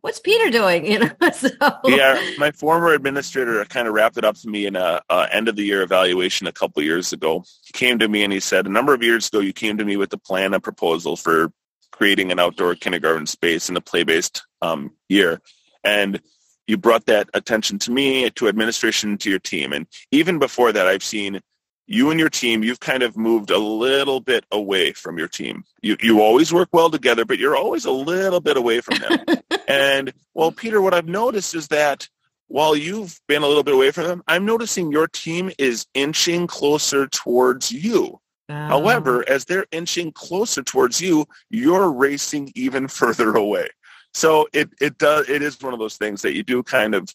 what's 0.00 0.18
Peter 0.18 0.50
doing? 0.50 0.86
You 0.90 0.98
know, 0.98 1.30
so. 1.32 1.50
yeah, 1.84 2.20
my 2.38 2.50
former 2.50 2.94
administrator 2.94 3.64
kind 3.66 3.86
of 3.86 3.94
wrapped 3.94 4.16
it 4.16 4.24
up 4.24 4.36
to 4.38 4.48
me 4.48 4.66
in 4.66 4.74
a, 4.74 5.00
a 5.08 5.28
end 5.32 5.48
of 5.48 5.54
the 5.54 5.62
year 5.62 5.82
evaluation 5.82 6.48
a 6.48 6.52
couple 6.52 6.82
years 6.82 7.12
ago. 7.12 7.44
He 7.62 7.72
came 7.72 7.98
to 8.00 8.08
me 8.08 8.24
and 8.24 8.32
he 8.32 8.40
said, 8.40 8.66
a 8.66 8.70
number 8.70 8.92
of 8.92 9.02
years 9.04 9.28
ago, 9.28 9.38
you 9.38 9.52
came 9.52 9.78
to 9.78 9.84
me 9.84 9.96
with 9.96 10.12
a 10.12 10.18
plan, 10.18 10.52
a 10.52 10.58
proposal 10.58 11.16
for 11.16 11.52
creating 11.90 12.32
an 12.32 12.38
outdoor 12.38 12.74
kindergarten 12.74 13.26
space 13.26 13.68
in 13.68 13.76
a 13.76 13.80
play-based 13.80 14.42
um, 14.62 14.92
year. 15.08 15.40
And 15.84 16.20
you 16.66 16.76
brought 16.76 17.06
that 17.06 17.28
attention 17.34 17.78
to 17.80 17.90
me, 17.90 18.30
to 18.30 18.48
administration, 18.48 19.18
to 19.18 19.30
your 19.30 19.38
team. 19.38 19.72
And 19.72 19.86
even 20.10 20.38
before 20.38 20.72
that, 20.72 20.86
I've 20.86 21.02
seen 21.02 21.40
you 21.86 22.10
and 22.10 22.20
your 22.20 22.30
team, 22.30 22.62
you've 22.62 22.78
kind 22.78 23.02
of 23.02 23.16
moved 23.16 23.50
a 23.50 23.58
little 23.58 24.20
bit 24.20 24.44
away 24.52 24.92
from 24.92 25.18
your 25.18 25.26
team. 25.26 25.64
You, 25.82 25.96
you 26.00 26.20
always 26.20 26.52
work 26.52 26.68
well 26.72 26.88
together, 26.88 27.24
but 27.24 27.38
you're 27.38 27.56
always 27.56 27.84
a 27.84 27.90
little 27.90 28.40
bit 28.40 28.56
away 28.56 28.80
from 28.80 28.98
them. 28.98 29.38
and 29.68 30.12
well, 30.32 30.52
Peter, 30.52 30.80
what 30.80 30.94
I've 30.94 31.08
noticed 31.08 31.56
is 31.56 31.66
that 31.68 32.08
while 32.46 32.76
you've 32.76 33.20
been 33.26 33.42
a 33.42 33.48
little 33.48 33.64
bit 33.64 33.74
away 33.74 33.90
from 33.90 34.04
them, 34.04 34.22
I'm 34.28 34.44
noticing 34.44 34.92
your 34.92 35.08
team 35.08 35.50
is 35.58 35.86
inching 35.92 36.46
closer 36.46 37.08
towards 37.08 37.72
you. 37.72 38.19
Ah. 38.50 38.68
However, 38.68 39.24
as 39.28 39.44
they're 39.44 39.66
inching 39.70 40.12
closer 40.12 40.62
towards 40.62 41.00
you, 41.00 41.26
you're 41.50 41.90
racing 41.90 42.52
even 42.54 42.88
further 43.00 43.34
away. 43.34 43.68
So 44.12 44.48
it, 44.52 44.70
it 44.80 44.98
does 44.98 45.28
it 45.28 45.40
is 45.40 45.60
one 45.60 45.72
of 45.72 45.78
those 45.78 45.96
things 45.96 46.22
that 46.22 46.34
you 46.34 46.42
do 46.42 46.62
kind 46.62 46.94
of 46.94 47.08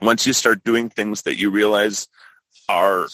once 0.00 0.26
you 0.26 0.32
start 0.32 0.64
doing 0.64 0.88
things 0.88 1.22
that 1.22 1.38
you 1.38 1.50
realize 1.50 2.08
are 2.68 3.06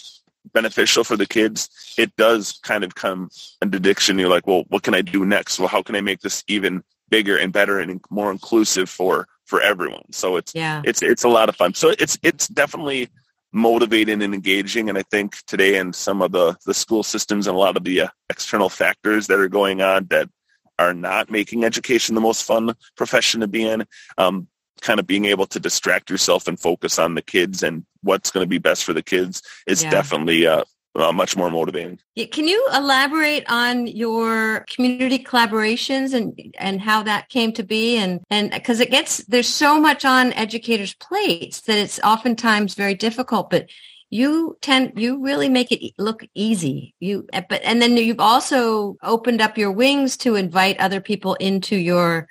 beneficial 0.53 1.05
for 1.05 1.17
the 1.17 1.27
kids, 1.27 1.95
it 1.97 2.15
does 2.17 2.61
kind 2.63 2.85
of 2.85 2.95
come 2.95 3.31
an 3.63 3.75
addiction. 3.75 4.19
You're 4.19 4.29
like, 4.29 4.47
well, 4.47 4.65
what 4.69 4.83
can 4.83 4.95
I 4.95 5.01
do 5.01 5.25
next? 5.25 5.59
Well, 5.59 5.69
how 5.69 5.83
can 5.83 5.97
I 5.97 6.01
make 6.01 6.21
this 6.21 6.45
even 6.49 6.83
bigger 7.09 7.37
and 7.37 7.53
better 7.53 7.79
and 7.79 8.01
more 8.11 8.31
inclusive 8.31 8.89
for 8.89 9.29
for 9.45 9.61
everyone? 9.61 10.13
So 10.13 10.37
it's 10.37 10.55
yeah. 10.55 10.83
it's 10.85 11.03
it's 11.03 11.25
a 11.25 11.29
lot 11.29 11.49
of 11.49 11.57
fun. 11.57 11.75
So 11.75 11.91
it's 11.99 12.19
it's 12.23 12.49
definitely 12.49 13.09
motivating 13.55 14.21
and 14.21 14.35
engaging. 14.35 14.89
And 14.89 14.99
I 14.99 15.03
think 15.03 15.37
today 15.47 15.77
in 15.77 15.93
some 15.93 16.21
of 16.21 16.33
the, 16.33 16.57
the 16.67 16.75
school 16.75 17.03
systems 17.03 17.47
and 17.47 17.57
a 17.57 17.59
lot 17.59 17.77
of 17.77 17.85
the 17.85 18.03
uh, 18.03 18.09
external 18.29 18.69
factors 18.69 19.29
that 19.29 19.39
are 19.39 19.49
going 19.49 19.81
on 19.81 20.07
that 20.11 20.29
are 20.79 20.93
not 20.93 21.31
making 21.31 21.65
education 21.65 22.17
the 22.17 22.21
most 22.21 22.43
fun 22.43 22.75
profession 22.97 23.41
to 23.41 23.47
be 23.47 23.67
in, 23.67 23.87
um, 24.19 24.49
kind 24.81 24.99
of 24.99 25.07
being 25.07 25.25
able 25.27 25.47
to 25.47 25.61
distract 25.61 26.11
yourself 26.11 26.49
and 26.49 26.59
focus 26.59 26.99
on 26.99 27.15
the 27.15 27.23
kids 27.23 27.63
and 27.63 27.87
what's 28.03 28.33
going 28.33 28.45
to 28.45 28.49
be 28.49 28.59
best 28.59 28.83
for 28.83 28.93
the 28.93 29.03
kids 29.03 29.41
is 29.69 29.85
yeah. 29.85 29.91
definitely 29.91 30.47
uh, 30.47 30.65
uh, 30.97 31.13
much 31.13 31.37
more 31.37 31.51
motivating. 31.51 31.99
Can 32.31 32.47
you 32.47 32.69
elaborate 32.73 33.45
on 33.51 33.87
your 33.87 34.65
community 34.69 35.19
collaborations 35.19 36.15
and 36.15 36.55
and 36.59 36.81
how 36.81 37.03
that 37.03 37.29
came 37.29 37.53
to 37.55 37.63
be? 37.63 37.97
And 37.97 38.21
and 38.31 38.51
because 38.51 38.81
it 38.81 38.91
gets 38.91 39.19
there's 39.25 39.49
so 39.49 39.81
much 39.81 40.05
on 40.05 40.33
educators' 40.35 40.95
plates 40.95 41.63
that 41.63 41.79
it's 41.79 41.99
oftentimes 42.01 42.75
very 42.75 42.95
difficult, 42.95 43.51
but 43.51 43.69
you 44.11 44.57
tend 44.61 44.93
you 44.97 45.21
really 45.21 45.49
make 45.49 45.73
it 45.73 45.93
look 45.99 46.25
easy. 46.35 46.95
You 47.01 47.27
but 47.33 47.61
and 47.65 47.83
then 47.83 47.97
you've 47.97 48.21
also 48.21 48.97
opened 49.03 49.41
up 49.41 49.59
your 49.59 49.73
wings 49.73 50.17
to 50.19 50.37
invite 50.37 50.79
other 50.79 51.01
people 51.01 51.35
into 51.35 51.77
your 51.77 52.29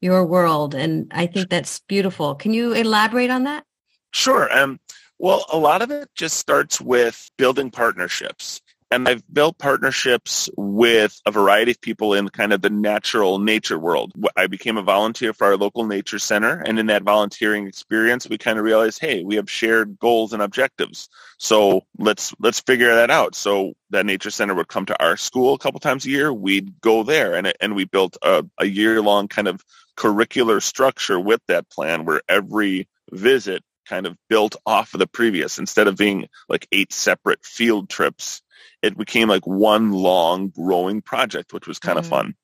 your 0.00 0.26
world 0.26 0.74
and 0.74 1.10
i 1.14 1.26
think 1.26 1.48
that's 1.48 1.80
beautiful. 1.88 2.34
Can 2.34 2.52
you 2.52 2.74
elaborate 2.74 3.30
on 3.30 3.44
that? 3.44 3.64
Sure 4.12 4.52
um 4.56 4.78
well, 5.18 5.44
a 5.52 5.58
lot 5.58 5.82
of 5.82 5.90
it 5.90 6.08
just 6.14 6.36
starts 6.36 6.80
with 6.80 7.30
building 7.36 7.70
partnerships. 7.70 8.60
And 8.90 9.08
I've 9.08 9.24
built 9.32 9.58
partnerships 9.58 10.48
with 10.56 11.20
a 11.26 11.32
variety 11.32 11.72
of 11.72 11.80
people 11.80 12.14
in 12.14 12.28
kind 12.28 12.52
of 12.52 12.62
the 12.62 12.70
natural 12.70 13.40
nature 13.40 13.78
world. 13.78 14.12
I 14.36 14.46
became 14.46 14.76
a 14.76 14.82
volunteer 14.82 15.32
for 15.32 15.46
our 15.48 15.56
local 15.56 15.84
nature 15.84 16.20
center. 16.20 16.60
And 16.60 16.78
in 16.78 16.86
that 16.86 17.02
volunteering 17.02 17.66
experience, 17.66 18.28
we 18.28 18.38
kind 18.38 18.56
of 18.56 18.64
realized, 18.64 19.00
hey, 19.00 19.24
we 19.24 19.34
have 19.34 19.50
shared 19.50 19.98
goals 19.98 20.32
and 20.32 20.40
objectives. 20.40 21.08
So 21.38 21.80
let's, 21.98 22.34
let's 22.38 22.60
figure 22.60 22.94
that 22.94 23.10
out. 23.10 23.34
So 23.34 23.72
that 23.90 24.06
nature 24.06 24.30
center 24.30 24.54
would 24.54 24.68
come 24.68 24.86
to 24.86 25.02
our 25.02 25.16
school 25.16 25.54
a 25.54 25.58
couple 25.58 25.80
times 25.80 26.06
a 26.06 26.10
year. 26.10 26.32
We'd 26.32 26.80
go 26.80 27.02
there 27.02 27.34
and, 27.34 27.52
and 27.60 27.74
we 27.74 27.86
built 27.86 28.16
a, 28.22 28.44
a 28.58 28.66
year 28.66 29.02
long 29.02 29.26
kind 29.26 29.48
of 29.48 29.64
curricular 29.96 30.62
structure 30.62 31.18
with 31.18 31.40
that 31.48 31.68
plan 31.68 32.04
where 32.04 32.22
every 32.28 32.86
visit 33.10 33.64
kind 33.84 34.06
of 34.06 34.16
built 34.28 34.56
off 34.66 34.94
of 34.94 35.00
the 35.00 35.06
previous. 35.06 35.58
Instead 35.58 35.88
of 35.88 35.96
being 35.96 36.28
like 36.48 36.66
eight 36.72 36.92
separate 36.92 37.44
field 37.44 37.88
trips, 37.88 38.42
it 38.82 38.96
became 38.96 39.28
like 39.28 39.46
one 39.46 39.92
long 39.92 40.48
growing 40.48 41.02
project, 41.02 41.52
which 41.52 41.66
was 41.66 41.78
kind 41.78 41.98
mm-hmm. 41.98 42.04
of 42.04 42.10
fun. 42.10 42.34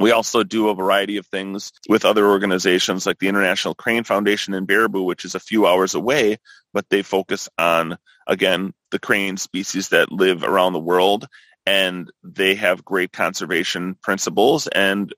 We 0.00 0.10
also 0.10 0.42
do 0.42 0.68
a 0.68 0.74
variety 0.74 1.18
of 1.18 1.26
things 1.26 1.72
with 1.88 2.04
other 2.04 2.26
organizations 2.26 3.06
like 3.06 3.20
the 3.20 3.28
International 3.28 3.74
Crane 3.74 4.02
Foundation 4.02 4.52
in 4.54 4.66
Baraboo, 4.66 5.04
which 5.04 5.24
is 5.24 5.36
a 5.36 5.40
few 5.40 5.66
hours 5.66 5.94
away, 5.94 6.38
but 6.72 6.88
they 6.90 7.02
focus 7.02 7.48
on, 7.58 7.96
again, 8.26 8.74
the 8.90 8.98
crane 8.98 9.36
species 9.36 9.90
that 9.90 10.10
live 10.10 10.42
around 10.42 10.72
the 10.72 10.80
world. 10.80 11.28
And 11.64 12.10
they 12.22 12.56
have 12.56 12.84
great 12.84 13.12
conservation 13.12 13.96
principles 14.02 14.66
and 14.66 15.14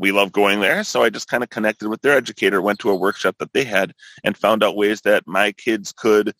we 0.00 0.12
love 0.12 0.32
going 0.32 0.60
there. 0.60 0.82
So 0.82 1.02
I 1.02 1.10
just 1.10 1.28
kind 1.28 1.44
of 1.44 1.50
connected 1.50 1.88
with 1.88 2.00
their 2.00 2.16
educator, 2.16 2.62
went 2.62 2.78
to 2.80 2.90
a 2.90 2.96
workshop 2.96 3.36
that 3.38 3.52
they 3.52 3.64
had 3.64 3.92
and 4.24 4.36
found 4.36 4.64
out 4.64 4.74
ways 4.74 5.02
that 5.02 5.26
my 5.26 5.52
kids 5.52 5.92
could 5.92 6.32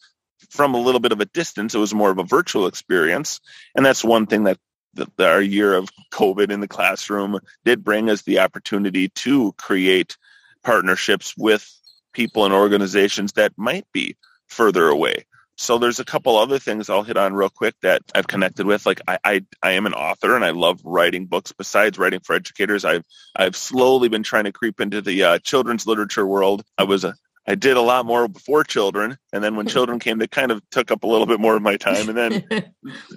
from 0.48 0.74
a 0.74 0.80
little 0.80 1.00
bit 1.00 1.12
of 1.12 1.20
a 1.20 1.26
distance. 1.26 1.74
It 1.74 1.78
was 1.78 1.92
more 1.92 2.10
of 2.10 2.18
a 2.18 2.24
virtual 2.24 2.66
experience. 2.66 3.40
And 3.76 3.84
that's 3.84 4.02
one 4.02 4.26
thing 4.26 4.44
that 4.44 4.58
the, 4.94 5.06
our 5.20 5.42
year 5.42 5.74
of 5.74 5.90
COVID 6.10 6.50
in 6.50 6.60
the 6.60 6.68
classroom 6.68 7.38
did 7.64 7.84
bring 7.84 8.08
us 8.08 8.22
the 8.22 8.40
opportunity 8.40 9.10
to 9.10 9.52
create 9.52 10.16
partnerships 10.64 11.34
with 11.36 11.70
people 12.14 12.46
and 12.46 12.54
organizations 12.54 13.32
that 13.34 13.52
might 13.58 13.86
be 13.92 14.16
further 14.46 14.88
away. 14.88 15.26
So 15.60 15.76
there's 15.76 16.00
a 16.00 16.06
couple 16.06 16.38
other 16.38 16.58
things 16.58 16.88
I'll 16.88 17.02
hit 17.02 17.18
on 17.18 17.34
real 17.34 17.50
quick 17.50 17.74
that 17.82 18.00
I've 18.14 18.26
connected 18.26 18.64
with. 18.64 18.86
Like 18.86 19.02
I, 19.06 19.18
I, 19.22 19.44
I 19.62 19.72
am 19.72 19.84
an 19.84 19.92
author 19.92 20.34
and 20.34 20.42
I 20.42 20.50
love 20.50 20.80
writing 20.84 21.26
books. 21.26 21.52
Besides 21.52 21.98
writing 21.98 22.20
for 22.20 22.34
educators, 22.34 22.86
I've 22.86 23.04
I've 23.36 23.54
slowly 23.54 24.08
been 24.08 24.22
trying 24.22 24.44
to 24.44 24.52
creep 24.52 24.80
into 24.80 25.02
the 25.02 25.22
uh, 25.22 25.38
children's 25.40 25.86
literature 25.86 26.26
world. 26.26 26.64
I 26.78 26.84
was 26.84 27.04
a 27.04 27.14
I 27.50 27.56
did 27.56 27.76
a 27.76 27.80
lot 27.80 28.06
more 28.06 28.28
before 28.28 28.62
children, 28.62 29.18
and 29.32 29.42
then 29.42 29.56
when 29.56 29.66
children 29.74 29.98
came, 29.98 30.18
they 30.18 30.28
kind 30.28 30.52
of 30.52 30.62
took 30.70 30.92
up 30.92 31.02
a 31.02 31.06
little 31.08 31.26
bit 31.26 31.40
more 31.40 31.56
of 31.56 31.62
my 31.62 31.76
time. 31.76 32.08
And 32.08 32.16
then 32.16 32.44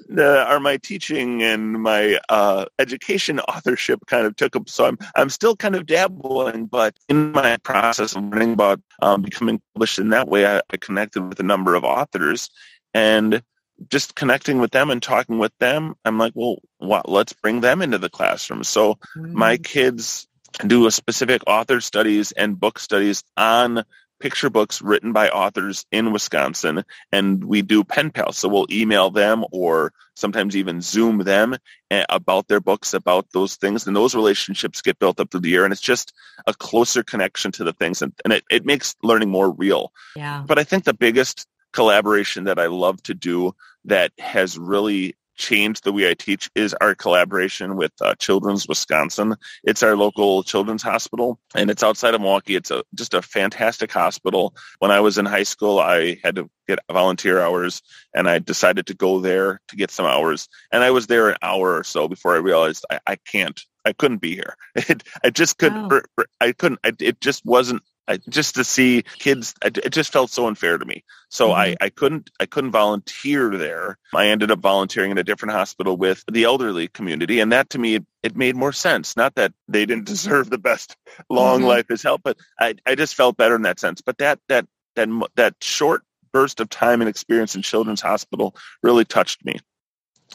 the, 0.10 0.44
are 0.48 0.60
my 0.60 0.78
teaching 0.78 1.44
and 1.44 1.74
my 1.74 2.20
uh, 2.30 2.66
education 2.80 3.40
authorship 3.42 4.00
kind 4.08 4.26
of 4.26 4.36
took 4.36 4.56
up. 4.56 4.70
So 4.70 4.86
I'm 4.86 4.98
I'm 5.16 5.30
still 5.30 5.56
kind 5.56 5.76
of 5.76 5.86
dabbling, 5.86 6.66
but 6.66 6.98
in 7.10 7.32
my 7.32 7.58
process 7.58 8.16
of 8.16 8.24
learning 8.24 8.54
about 8.54 8.82
um, 9.04 9.22
becoming 9.22 9.62
published 9.76 10.00
in 10.00 10.10
that 10.10 10.28
way, 10.28 10.48
I, 10.48 10.62
I 10.72 10.78
connected 10.78 11.22
with 11.22 11.40
a 11.40 11.44
number 11.44 11.76
of 11.76 11.84
authors, 11.84 12.50
and 12.96 13.44
just 13.88 14.16
connecting 14.16 14.58
with 14.58 14.72
them 14.72 14.90
and 14.90 15.02
talking 15.02 15.38
with 15.38 15.56
them, 15.60 15.94
I'm 16.06 16.18
like, 16.18 16.34
well, 16.36 16.58
what, 16.80 17.08
let's 17.08 17.34
bring 17.34 17.62
them 17.62 17.84
into 17.84 18.00
the 18.00 18.10
classroom. 18.10 18.64
So 18.64 18.98
my 19.16 19.58
mm. 19.58 19.64
kids 19.64 20.28
do 20.66 20.86
a 20.86 20.92
specific 20.92 21.42
author 21.48 21.82
studies 21.82 22.32
and 22.32 22.60
book 22.60 22.80
studies 22.80 23.24
on 23.38 23.84
picture 24.20 24.50
books 24.50 24.82
written 24.82 25.12
by 25.12 25.30
authors 25.30 25.86
in 25.92 26.12
Wisconsin, 26.14 26.84
and 27.12 27.44
we 27.44 27.62
do 27.62 27.84
pen 27.84 28.12
pals. 28.12 28.38
So 28.38 28.48
we'll 28.48 28.68
email 28.72 29.12
them 29.12 29.44
or 29.52 29.94
sometimes 30.16 30.56
even 30.56 30.82
Zoom 30.82 31.20
them 31.20 31.58
eh, 31.92 32.06
about 32.10 32.48
their 32.48 32.60
books, 32.60 32.94
about 32.94 33.28
those 33.34 33.56
things, 33.56 33.86
and 33.86 33.96
those 33.96 34.16
relationships 34.16 34.82
get 34.82 35.00
built 35.00 35.20
up 35.20 35.32
through 35.32 35.42
the 35.42 35.50
year, 35.50 35.66
and 35.66 35.74
it's 35.74 35.82
just 35.82 36.14
a 36.48 36.54
closer 36.54 37.04
connection 37.04 37.52
to 37.54 37.64
the 37.64 37.74
things, 37.74 38.02
and, 38.02 38.14
and 38.24 38.34
it, 38.34 38.44
it 38.50 38.66
makes 38.66 38.96
learning 39.04 39.30
more 39.30 39.52
real. 39.52 39.92
Yeah. 40.16 40.44
But 40.46 40.60
I 40.60 40.64
think 40.64 40.84
the 40.84 40.94
biggest 40.94 41.48
collaboration 41.74 42.46
that 42.46 42.60
I 42.60 42.68
love 42.68 43.02
to 43.04 43.14
do 43.14 43.56
that 43.86 44.12
has 44.20 44.58
really 44.58 45.16
changed 45.36 45.84
the 45.84 45.94
way 45.94 46.10
I 46.10 46.14
teach 46.14 46.50
is 46.56 46.74
our 46.76 46.96
collaboration 46.96 47.76
with 47.76 47.92
uh, 48.02 48.16
Children's 48.16 48.68
Wisconsin. 48.68 49.36
It's 49.64 49.84
our 49.84 49.96
local 49.96 50.44
children's 50.44 50.84
hospital, 50.84 51.40
and 51.56 51.70
it's 51.70 51.84
outside 51.84 52.14
of 52.14 52.22
Milwaukee. 52.22 52.56
It's 52.56 52.72
a, 52.72 52.84
just 52.96 53.14
a 53.14 53.22
fantastic 53.22 53.92
hospital. 53.92 54.56
When 54.80 54.92
I 54.92 55.00
was 55.00 55.18
in 55.18 55.26
high 55.26 55.44
school, 55.44 55.80
I 55.80 56.20
had 56.24 56.36
to 56.36 56.50
get 56.68 56.80
volunteer 56.92 57.42
hours, 57.42 57.82
and 58.14 58.30
I 58.30 58.40
decided 58.40 58.88
to 58.88 58.94
go 58.94 59.20
there 59.20 59.60
to 59.68 59.76
get 59.76 59.92
some 59.92 60.06
hours. 60.06 60.48
And 60.72 60.84
I 60.84 60.92
was 60.92 61.08
there 61.08 61.30
an 61.30 61.38
hour 61.42 61.78
or 61.78 61.84
so 61.84 62.08
before 62.08 62.36
I 62.36 62.40
realized 62.40 62.86
I, 62.90 63.00
I 63.08 63.16
can't. 63.16 63.60
I 63.86 63.94
couldn't 63.94 64.22
be 64.22 64.34
here. 64.34 64.56
It, 64.76 65.04
I 65.24 65.30
just 65.30 65.58
couldn't. 65.58 65.92
Wow. 65.92 66.02
I 66.40 66.52
couldn't. 66.54 66.80
it 66.84 67.22
just 67.22 67.46
wasn't 67.46 67.84
I, 68.08 68.20
just 68.30 68.56
to 68.56 68.64
see 68.64 69.04
kids, 69.20 69.54
it 69.64 69.92
just 69.92 70.12
felt 70.12 70.30
so 70.30 70.48
unfair 70.48 70.78
to 70.78 70.86
me. 70.86 71.04
So 71.30 71.50
mm-hmm. 71.50 71.60
I, 71.60 71.76
I 71.86 71.90
couldn't, 71.90 72.30
I 72.40 72.46
couldn't 72.46 72.72
volunteer 72.72 73.58
there. 73.58 73.98
I 74.14 74.28
ended 74.28 74.52
up 74.52 74.60
volunteering 74.60 75.12
in 75.12 75.18
a 75.18 75.24
different 75.24 75.54
hospital 75.54 75.96
with 75.96 76.24
the 76.32 76.44
elderly 76.44 76.88
community. 76.88 77.40
And 77.40 77.52
that 77.52 77.70
to 77.72 77.80
me, 77.80 77.96
it, 77.96 78.06
it 78.22 78.36
made 78.36 78.56
more 78.56 78.74
sense. 78.74 79.16
Not 79.16 79.36
that 79.36 79.54
they 79.68 79.86
didn't 79.86 80.06
deserve 80.14 80.50
the 80.50 80.58
best 80.58 80.98
long 81.30 81.60
mm-hmm. 81.60 81.68
life 81.68 81.92
as 81.92 82.04
help, 82.04 82.22
but 82.24 82.38
I, 82.60 82.76
I 82.86 82.96
just 82.96 83.16
felt 83.16 83.38
better 83.38 83.56
in 83.56 83.64
that 83.64 83.80
sense. 83.80 84.02
But 84.02 84.18
that, 84.18 84.40
that, 84.50 84.68
that, 84.96 85.10
that 85.36 85.56
short 85.62 86.04
burst 86.34 86.60
of 86.60 86.70
time 86.70 87.02
and 87.02 87.10
experience 87.10 87.56
in 87.56 87.62
children's 87.62 88.02
hospital 88.02 88.56
really 88.82 89.06
touched 89.06 89.46
me 89.46 89.60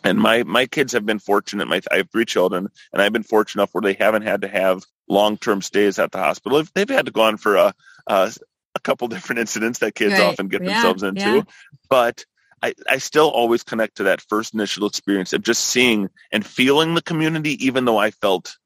and 0.04 0.18
my 0.18 0.42
my 0.44 0.66
kids 0.66 0.92
have 0.92 1.04
been 1.04 1.18
fortunate 1.18 1.68
my 1.68 1.80
i 1.90 1.98
have 1.98 2.10
three 2.10 2.24
children 2.24 2.68
and 2.92 3.02
i've 3.02 3.12
been 3.12 3.22
fortunate 3.22 3.62
enough 3.62 3.74
where 3.74 3.82
they 3.82 3.94
haven't 3.94 4.22
had 4.22 4.42
to 4.42 4.48
have 4.48 4.84
long-term 5.08 5.62
stays 5.62 5.98
at 5.98 6.12
the 6.12 6.18
hospital. 6.18 6.62
They've 6.74 6.88
had 6.88 7.06
to 7.06 7.12
go 7.12 7.22
on 7.22 7.36
for 7.36 7.56
a, 7.56 7.74
a, 8.06 8.32
a 8.74 8.80
couple 8.80 9.08
different 9.08 9.40
incidents 9.40 9.80
that 9.80 9.94
kids 9.94 10.14
right. 10.14 10.22
often 10.22 10.48
get 10.48 10.62
yeah. 10.62 10.74
themselves 10.74 11.02
into, 11.02 11.20
yeah. 11.20 11.42
but 11.88 12.24
I, 12.62 12.74
I 12.88 12.98
still 12.98 13.28
always 13.28 13.62
connect 13.62 13.98
to 13.98 14.04
that 14.04 14.20
first 14.20 14.52
initial 14.54 14.86
experience 14.86 15.32
of 15.32 15.42
just 15.42 15.64
seeing 15.64 16.08
and 16.32 16.44
feeling 16.44 16.94
the 16.94 17.02
community, 17.02 17.64
even 17.66 17.84
though 17.84 17.98
I 17.98 18.10
felt 18.10 18.56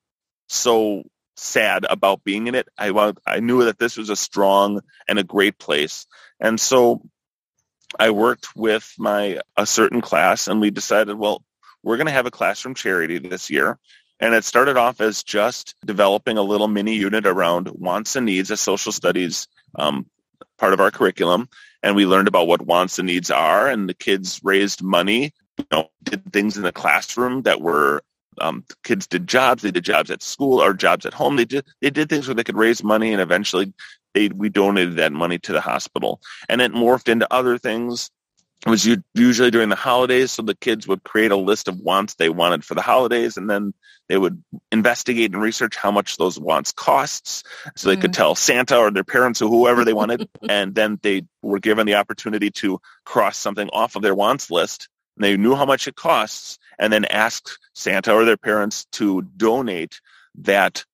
so 0.49 1.03
sad 1.37 1.85
about 1.89 2.25
being 2.25 2.47
in 2.47 2.55
it. 2.55 2.69
I, 2.79 3.13
I 3.27 3.41
knew 3.41 3.65
that 3.65 3.79
this 3.79 3.97
was 3.99 4.09
a 4.09 4.17
strong 4.17 4.81
and 5.09 5.19
a 5.19 5.25
great 5.25 5.59
place. 5.59 6.07
And 6.41 6.59
so 6.59 7.03
I 7.99 8.11
worked 8.11 8.57
with 8.57 8.93
my 8.99 9.41
a 9.57 9.67
certain 9.67 10.01
class 10.01 10.49
and 10.49 10.61
we 10.61 10.71
decided, 10.71 11.17
well, 11.17 11.43
we're 11.83 11.97
going 11.97 12.07
to 12.07 12.13
have 12.13 12.27
a 12.27 12.31
classroom 12.31 12.75
charity 12.75 13.19
this 13.19 13.51
year 13.51 13.79
and 14.23 14.37
it 14.37 14.45
started 14.45 14.77
off 14.77 15.01
as 15.01 15.25
just 15.25 15.75
developing 15.85 16.39
a 16.39 16.43
little 16.43 16.69
mini 16.69 16.95
unit 16.95 17.27
around 17.27 17.69
wants 17.69 18.15
and 18.15 18.25
needs, 18.25 18.53
a 18.53 18.57
social 18.57 18.93
studies 18.93 19.49
um, 19.75 20.07
part 20.59 20.73
of 20.73 20.79
our 20.79 20.93
curriculum. 20.93 21.49
And 21.83 21.97
we 21.97 22.07
learned 22.07 22.29
about 22.29 22.47
what 22.47 22.63
wants 22.63 23.01
and 23.01 23.09
needs 23.09 23.33
are, 23.33 23.67
and 23.67 23.89
the 23.89 23.95
kids 23.95 24.41
raised 24.45 24.81
money, 24.81 25.33
you 25.59 25.67
know, 25.73 25.91
did 26.05 26.33
things 26.33 26.57
in 26.57 26.63
the 26.63 26.71
classroom 26.71 27.43
that 27.43 27.61
were 27.61 28.05
um, 28.41 28.65
kids 28.83 29.07
did 29.07 29.27
jobs. 29.27 29.63
They 29.63 29.71
did 29.71 29.85
jobs 29.85 30.11
at 30.11 30.23
school 30.23 30.63
or 30.63 30.75
jobs 30.75 31.07
at 31.07 31.15
home. 31.15 31.37
They 31.37 31.45
did 31.45 31.67
they 31.81 31.91
did 31.91 32.09
things 32.09 32.27
where 32.27 32.35
they 32.35 32.45
could 32.45 32.57
raise 32.57 32.83
money, 32.83 33.13
and 33.13 33.21
eventually 33.21 33.73
they 34.15 34.29
we 34.29 34.49
donated 34.49 34.97
that 34.97 35.13
money 35.13 35.39
to 35.41 35.53
the 35.53 35.61
hospital. 35.61 36.21
And 36.49 36.61
it 36.61 36.73
morphed 36.73 37.09
into 37.09 37.33
other 37.33 37.59
things 37.59 38.11
it 38.65 38.71
was 38.71 38.89
usually 39.15 39.51
during 39.51 39.71
the 39.71 39.77
holidays, 39.77 40.31
so 40.31 40.43
the 40.43 40.55
kids 40.55 40.87
would 40.87 41.03
create 41.03 41.33
a 41.33 41.37
list 41.37 41.67
of 41.67 41.81
wants 41.81 42.15
they 42.15 42.29
wanted 42.29 42.65
for 42.65 42.75
the 42.75 42.83
holidays, 42.83 43.37
and 43.37 43.51
then 43.51 43.75
they 44.09 44.17
would 44.17 44.41
investigate 44.71 45.33
and 45.33 45.43
research 45.43 45.75
how 45.75 45.91
much 45.91 46.17
those 46.17 46.39
wants 46.39 46.71
costs, 46.71 47.43
so 47.75 47.89
they 47.89 47.97
mm 47.97 48.03
could 48.03 48.13
tell 48.13 48.37
Santa 48.37 48.77
or 48.77 48.91
their 48.93 49.05
parents 49.05 49.43
or 49.43 49.49
whoever 49.49 49.85
they 49.85 49.93
wanted, 49.93 50.29
and 50.49 50.77
then 50.77 51.01
they 51.03 51.25
were 51.41 51.59
given 51.59 51.87
the 51.87 51.97
opportunity 51.97 52.51
to 52.51 52.81
cross 53.05 53.37
something 53.37 53.69
off 53.71 53.97
of 53.97 54.03
their 54.03 54.15
wants 54.15 54.49
list. 54.49 54.89
And 55.17 55.25
they 55.25 55.37
knew 55.37 55.57
how 55.57 55.67
much 55.67 55.89
it 55.89 55.97
costs, 55.97 56.59
and 56.83 56.93
then 56.93 57.05
ask 57.05 57.49
Santa 57.75 58.13
or 58.13 58.25
their 58.25 58.37
parents 58.37 58.87
to 58.93 59.23
donate 59.23 60.01
that 60.35 60.85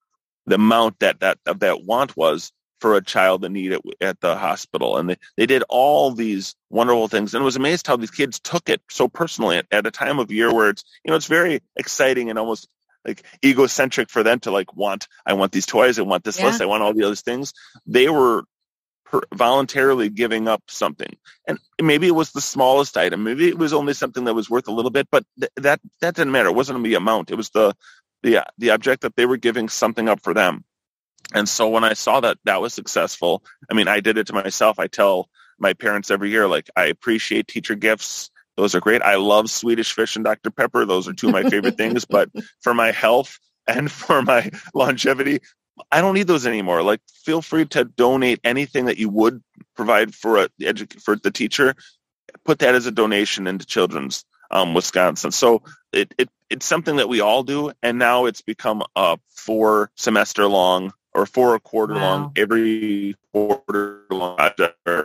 the 0.46 0.56
amount 0.56 0.98
that 0.98 1.20
that 1.20 1.38
of 1.46 1.60
that 1.60 1.84
want 1.84 2.14
was 2.14 2.52
for 2.78 2.94
a 2.94 3.02
child 3.02 3.42
in 3.42 3.54
need 3.54 3.72
at, 3.72 3.80
at 4.02 4.20
the 4.20 4.36
hospital. 4.36 4.98
And 4.98 5.08
they, 5.08 5.16
they 5.38 5.46
did 5.46 5.64
all 5.70 6.12
these 6.12 6.54
wonderful 6.68 7.08
things. 7.08 7.34
And 7.34 7.42
was 7.42 7.56
amazed 7.56 7.86
how 7.86 7.96
these 7.96 8.10
kids 8.10 8.38
took 8.38 8.68
it 8.68 8.82
so 8.90 9.08
personally 9.08 9.56
at, 9.56 9.66
at 9.72 9.86
a 9.86 9.90
time 9.90 10.18
of 10.18 10.30
year 10.30 10.54
where 10.54 10.68
it's, 10.68 10.84
you 11.04 11.10
know, 11.10 11.16
it's 11.16 11.26
very 11.26 11.60
exciting 11.74 12.28
and 12.28 12.38
almost 12.38 12.68
like 13.06 13.24
egocentric 13.42 14.10
for 14.10 14.22
them 14.22 14.40
to 14.40 14.50
like 14.50 14.76
want, 14.76 15.08
I 15.24 15.32
want 15.32 15.52
these 15.52 15.66
toys, 15.66 15.98
I 15.98 16.02
want 16.02 16.22
this 16.22 16.38
yeah. 16.38 16.46
list, 16.46 16.60
I 16.60 16.66
want 16.66 16.82
all 16.82 16.92
the 16.92 17.04
other 17.04 17.16
things. 17.16 17.54
They 17.86 18.08
were 18.10 18.44
per- 19.10 19.22
voluntarily 19.34 20.08
giving 20.08 20.48
up 20.48 20.62
something. 20.68 21.16
And 21.46 21.58
maybe 21.80 22.06
it 22.06 22.14
was 22.14 22.32
the 22.32 22.40
smallest 22.40 22.96
item. 22.96 23.24
Maybe 23.24 23.48
it 23.48 23.58
was 23.58 23.72
only 23.72 23.94
something 23.94 24.24
that 24.24 24.34
was 24.34 24.50
worth 24.50 24.68
a 24.68 24.72
little 24.72 24.90
bit, 24.90 25.08
but 25.10 25.24
th- 25.38 25.52
that, 25.56 25.80
that 26.00 26.14
didn't 26.14 26.32
matter. 26.32 26.48
It 26.48 26.54
wasn't 26.54 26.82
the 26.84 26.94
amount. 26.94 27.30
It 27.30 27.36
was 27.36 27.50
the, 27.50 27.74
the, 28.22 28.38
uh, 28.38 28.44
the 28.58 28.70
object 28.70 29.02
that 29.02 29.16
they 29.16 29.26
were 29.26 29.36
giving 29.36 29.68
something 29.68 30.08
up 30.08 30.22
for 30.22 30.34
them. 30.34 30.64
And 31.34 31.48
so 31.48 31.68
when 31.68 31.84
I 31.84 31.92
saw 31.92 32.20
that 32.20 32.38
that 32.44 32.60
was 32.60 32.72
successful, 32.72 33.42
I 33.70 33.74
mean, 33.74 33.88
I 33.88 34.00
did 34.00 34.18
it 34.18 34.28
to 34.28 34.32
myself. 34.32 34.78
I 34.78 34.86
tell 34.86 35.28
my 35.58 35.74
parents 35.74 36.10
every 36.10 36.30
year, 36.30 36.48
like, 36.48 36.70
I 36.76 36.86
appreciate 36.86 37.48
teacher 37.48 37.74
gifts. 37.74 38.30
Those 38.56 38.74
are 38.74 38.80
great. 38.80 39.02
I 39.02 39.16
love 39.16 39.50
Swedish 39.50 39.92
fish 39.92 40.16
and 40.16 40.24
Dr. 40.24 40.50
Pepper. 40.50 40.84
Those 40.84 41.06
are 41.06 41.12
two 41.12 41.28
of 41.28 41.32
my 41.32 41.48
favorite 41.48 41.76
things. 41.76 42.04
But 42.04 42.30
for 42.60 42.74
my 42.74 42.92
health 42.92 43.38
and 43.66 43.90
for 43.92 44.22
my 44.22 44.50
longevity, 44.74 45.40
I 45.90 46.00
don't 46.00 46.14
need 46.14 46.26
those 46.26 46.46
anymore. 46.46 46.82
Like, 46.82 47.00
feel 47.24 47.42
free 47.42 47.66
to 47.66 47.84
donate 47.84 48.40
anything 48.44 48.86
that 48.86 48.98
you 48.98 49.08
would 49.08 49.42
provide 49.76 50.14
for 50.14 50.38
a 50.38 50.48
edu- 50.60 51.00
for 51.02 51.16
the 51.16 51.30
teacher. 51.30 51.74
Put 52.44 52.60
that 52.60 52.74
as 52.74 52.86
a 52.86 52.90
donation 52.90 53.46
into 53.46 53.66
Children's 53.66 54.24
um, 54.50 54.74
Wisconsin. 54.74 55.32
So 55.32 55.62
it, 55.92 56.14
it 56.18 56.28
it's 56.50 56.66
something 56.66 56.96
that 56.96 57.08
we 57.08 57.20
all 57.20 57.42
do, 57.42 57.72
and 57.82 57.98
now 57.98 58.26
it's 58.26 58.42
become 58.42 58.82
a 58.96 59.18
four 59.30 59.90
semester 59.96 60.46
long 60.46 60.92
or 61.14 61.26
four 61.26 61.54
a 61.54 61.60
quarter 61.60 61.94
wow. 61.94 62.00
long 62.00 62.32
every 62.36 63.16
quarter 63.32 64.02
long 64.10 64.38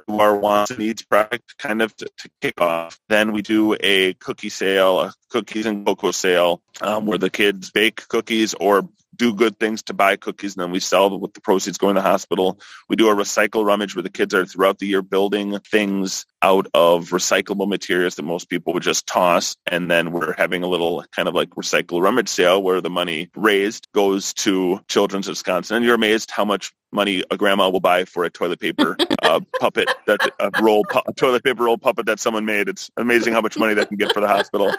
our 0.07 0.35
wants 0.37 0.71
and 0.71 0.79
needs 0.79 1.01
project 1.01 1.57
kind 1.57 1.81
of 1.81 1.95
to, 1.97 2.05
to, 2.17 2.29
kick 2.41 2.61
off. 2.61 2.99
Then 3.09 3.31
we 3.31 3.41
do 3.41 3.75
a 3.79 4.13
cookie 4.15 4.49
sale, 4.49 4.99
a 4.99 5.13
cookies 5.33 5.65
and 5.65 5.85
cocoa 5.85 6.11
sale, 6.11 6.61
um, 6.81 7.07
where 7.07 7.17
the 7.17 7.29
kids 7.29 7.71
bake 7.71 8.07
cookies 8.07 8.53
or 8.53 8.87
do 9.15 9.33
good 9.33 9.59
things 9.59 9.83
to 9.83 9.93
buy 9.93 10.15
cookies 10.15 10.55
and 10.55 10.63
then 10.63 10.71
we 10.71 10.79
sell 10.79 11.19
with 11.19 11.33
the 11.33 11.41
proceeds 11.41 11.77
going 11.77 11.95
to 11.95 12.01
the 12.01 12.07
hospital. 12.07 12.59
We 12.89 12.95
do 12.95 13.09
a 13.09 13.15
recycle 13.15 13.65
rummage 13.65 13.95
where 13.95 14.03
the 14.03 14.09
kids 14.09 14.33
are 14.33 14.45
throughout 14.45 14.79
the 14.79 14.87
year 14.87 15.01
building 15.01 15.59
things 15.59 16.25
out 16.41 16.67
of 16.73 17.09
recyclable 17.09 17.67
materials 17.67 18.15
that 18.15 18.23
most 18.23 18.49
people 18.49 18.73
would 18.73 18.83
just 18.83 19.07
toss. 19.07 19.55
And 19.67 19.89
then 19.89 20.11
we're 20.11 20.33
having 20.33 20.63
a 20.63 20.67
little 20.67 21.05
kind 21.15 21.27
of 21.27 21.35
like 21.35 21.49
recycle 21.51 22.01
rummage 22.01 22.29
sale 22.29 22.61
where 22.61 22.81
the 22.81 22.89
money 22.89 23.29
raised 23.35 23.87
goes 23.93 24.33
to 24.35 24.79
Children's 24.87 25.27
Wisconsin. 25.27 25.77
And 25.77 25.85
you're 25.85 25.95
amazed 25.95 26.31
how 26.31 26.45
much 26.45 26.73
money 26.93 27.23
a 27.31 27.37
grandma 27.37 27.69
will 27.69 27.79
buy 27.79 28.05
for 28.05 28.23
a 28.23 28.29
toilet 28.29 28.59
paper 28.59 28.95
uh, 29.23 29.39
puppet 29.59 29.89
that 30.07 30.19
a 30.39 30.51
roll 30.61 30.83
pu- 30.85 31.01
a 31.07 31.13
toilet 31.13 31.43
paper 31.43 31.63
roll 31.63 31.77
puppet 31.77 32.05
that 32.05 32.19
someone 32.19 32.45
made. 32.45 32.69
It's 32.69 32.89
amazing 32.97 33.33
how 33.33 33.41
much 33.41 33.57
money 33.57 33.73
that 33.73 33.87
can 33.87 33.97
get 33.97 34.13
for 34.13 34.21
the 34.21 34.27
hospital. 34.27 34.73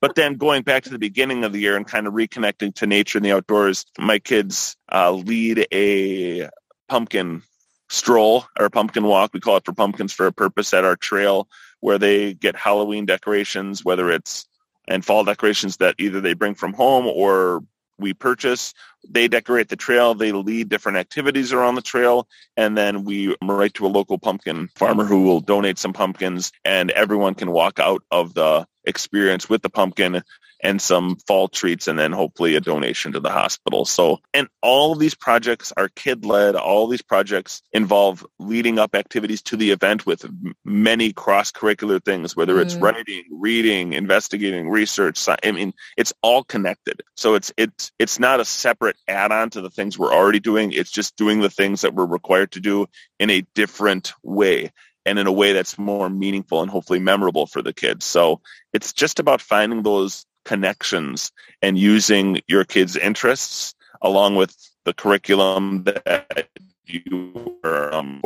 But 0.00 0.14
then 0.14 0.34
going 0.34 0.62
back 0.62 0.84
to 0.84 0.90
the 0.90 0.98
beginning 0.98 1.44
of 1.44 1.52
the 1.52 1.60
year 1.60 1.76
and 1.76 1.86
kind 1.86 2.06
of 2.06 2.14
reconnecting 2.14 2.74
to 2.76 2.86
nature 2.86 3.18
and 3.18 3.24
the 3.24 3.32
outdoors, 3.32 3.84
my 3.98 4.18
kids 4.18 4.76
uh, 4.92 5.10
lead 5.12 5.66
a 5.72 6.48
pumpkin 6.88 7.42
stroll 7.88 8.44
or 8.58 8.70
pumpkin 8.70 9.04
walk. 9.04 9.30
We 9.32 9.40
call 9.40 9.56
it 9.56 9.64
for 9.64 9.72
pumpkins 9.72 10.12
for 10.12 10.26
a 10.26 10.32
purpose 10.32 10.74
at 10.74 10.84
our 10.84 10.96
trail 10.96 11.48
where 11.80 11.98
they 11.98 12.34
get 12.34 12.56
Halloween 12.56 13.06
decorations, 13.06 13.84
whether 13.84 14.10
it's 14.10 14.46
and 14.88 15.04
fall 15.04 15.24
decorations 15.24 15.78
that 15.78 15.96
either 15.98 16.20
they 16.20 16.34
bring 16.34 16.54
from 16.54 16.72
home 16.72 17.06
or 17.06 17.62
we 17.98 18.14
purchase. 18.14 18.74
They 19.08 19.28
decorate 19.28 19.68
the 19.68 19.76
trail. 19.76 20.14
They 20.14 20.32
lead 20.32 20.68
different 20.68 20.98
activities 20.98 21.52
around 21.52 21.76
the 21.76 21.82
trail. 21.82 22.28
And 22.56 22.76
then 22.76 23.04
we 23.04 23.34
write 23.42 23.74
to 23.74 23.86
a 23.86 23.88
local 23.88 24.18
pumpkin 24.18 24.68
farmer 24.74 25.04
who 25.04 25.22
will 25.22 25.40
donate 25.40 25.78
some 25.78 25.92
pumpkins 25.92 26.52
and 26.64 26.90
everyone 26.90 27.34
can 27.34 27.50
walk 27.50 27.78
out 27.78 28.02
of 28.10 28.34
the 28.34 28.66
experience 28.84 29.48
with 29.48 29.62
the 29.62 29.70
pumpkin 29.70 30.22
and 30.66 30.82
some 30.82 31.14
fall 31.28 31.46
treats 31.46 31.86
and 31.86 31.96
then 31.96 32.10
hopefully 32.10 32.56
a 32.56 32.60
donation 32.60 33.12
to 33.12 33.20
the 33.20 33.30
hospital. 33.30 33.84
So, 33.84 34.18
and 34.34 34.48
all 34.62 34.92
of 34.92 34.98
these 34.98 35.14
projects 35.14 35.72
are 35.76 35.88
kid 35.88 36.24
led. 36.24 36.56
All 36.56 36.88
these 36.88 37.02
projects 37.02 37.62
involve 37.72 38.26
leading 38.40 38.80
up 38.80 38.96
activities 38.96 39.42
to 39.42 39.56
the 39.56 39.70
event 39.70 40.04
with 40.06 40.26
many 40.64 41.12
cross 41.12 41.52
curricular 41.52 42.04
things, 42.04 42.34
whether 42.34 42.60
it's 42.60 42.74
mm. 42.74 42.82
writing, 42.82 43.22
reading, 43.30 43.92
investigating, 43.92 44.68
research. 44.68 45.24
I 45.28 45.52
mean, 45.52 45.72
it's 45.96 46.12
all 46.20 46.42
connected. 46.42 47.02
So 47.16 47.36
it's, 47.36 47.52
it's, 47.56 47.92
it's 48.00 48.18
not 48.18 48.40
a 48.40 48.44
separate 48.44 48.96
add 49.06 49.30
on 49.30 49.50
to 49.50 49.60
the 49.60 49.70
things 49.70 49.96
we're 49.96 50.12
already 50.12 50.40
doing. 50.40 50.72
It's 50.72 50.90
just 50.90 51.16
doing 51.16 51.40
the 51.40 51.50
things 51.50 51.82
that 51.82 51.94
we're 51.94 52.06
required 52.06 52.50
to 52.52 52.60
do 52.60 52.86
in 53.20 53.30
a 53.30 53.46
different 53.54 54.14
way 54.24 54.72
and 55.04 55.20
in 55.20 55.28
a 55.28 55.32
way 55.32 55.52
that's 55.52 55.78
more 55.78 56.10
meaningful 56.10 56.60
and 56.62 56.70
hopefully 56.70 56.98
memorable 56.98 57.46
for 57.46 57.62
the 57.62 57.72
kids. 57.72 58.04
So 58.04 58.40
it's 58.72 58.92
just 58.92 59.20
about 59.20 59.40
finding 59.40 59.84
those 59.84 60.26
connections 60.46 61.30
and 61.60 61.78
using 61.78 62.40
your 62.46 62.64
kids' 62.64 62.96
interests 62.96 63.74
along 64.00 64.36
with 64.36 64.56
the 64.84 64.94
curriculum 64.94 65.82
that 65.84 66.48
you 66.86 67.58
are 67.64 67.92
um, 67.92 68.22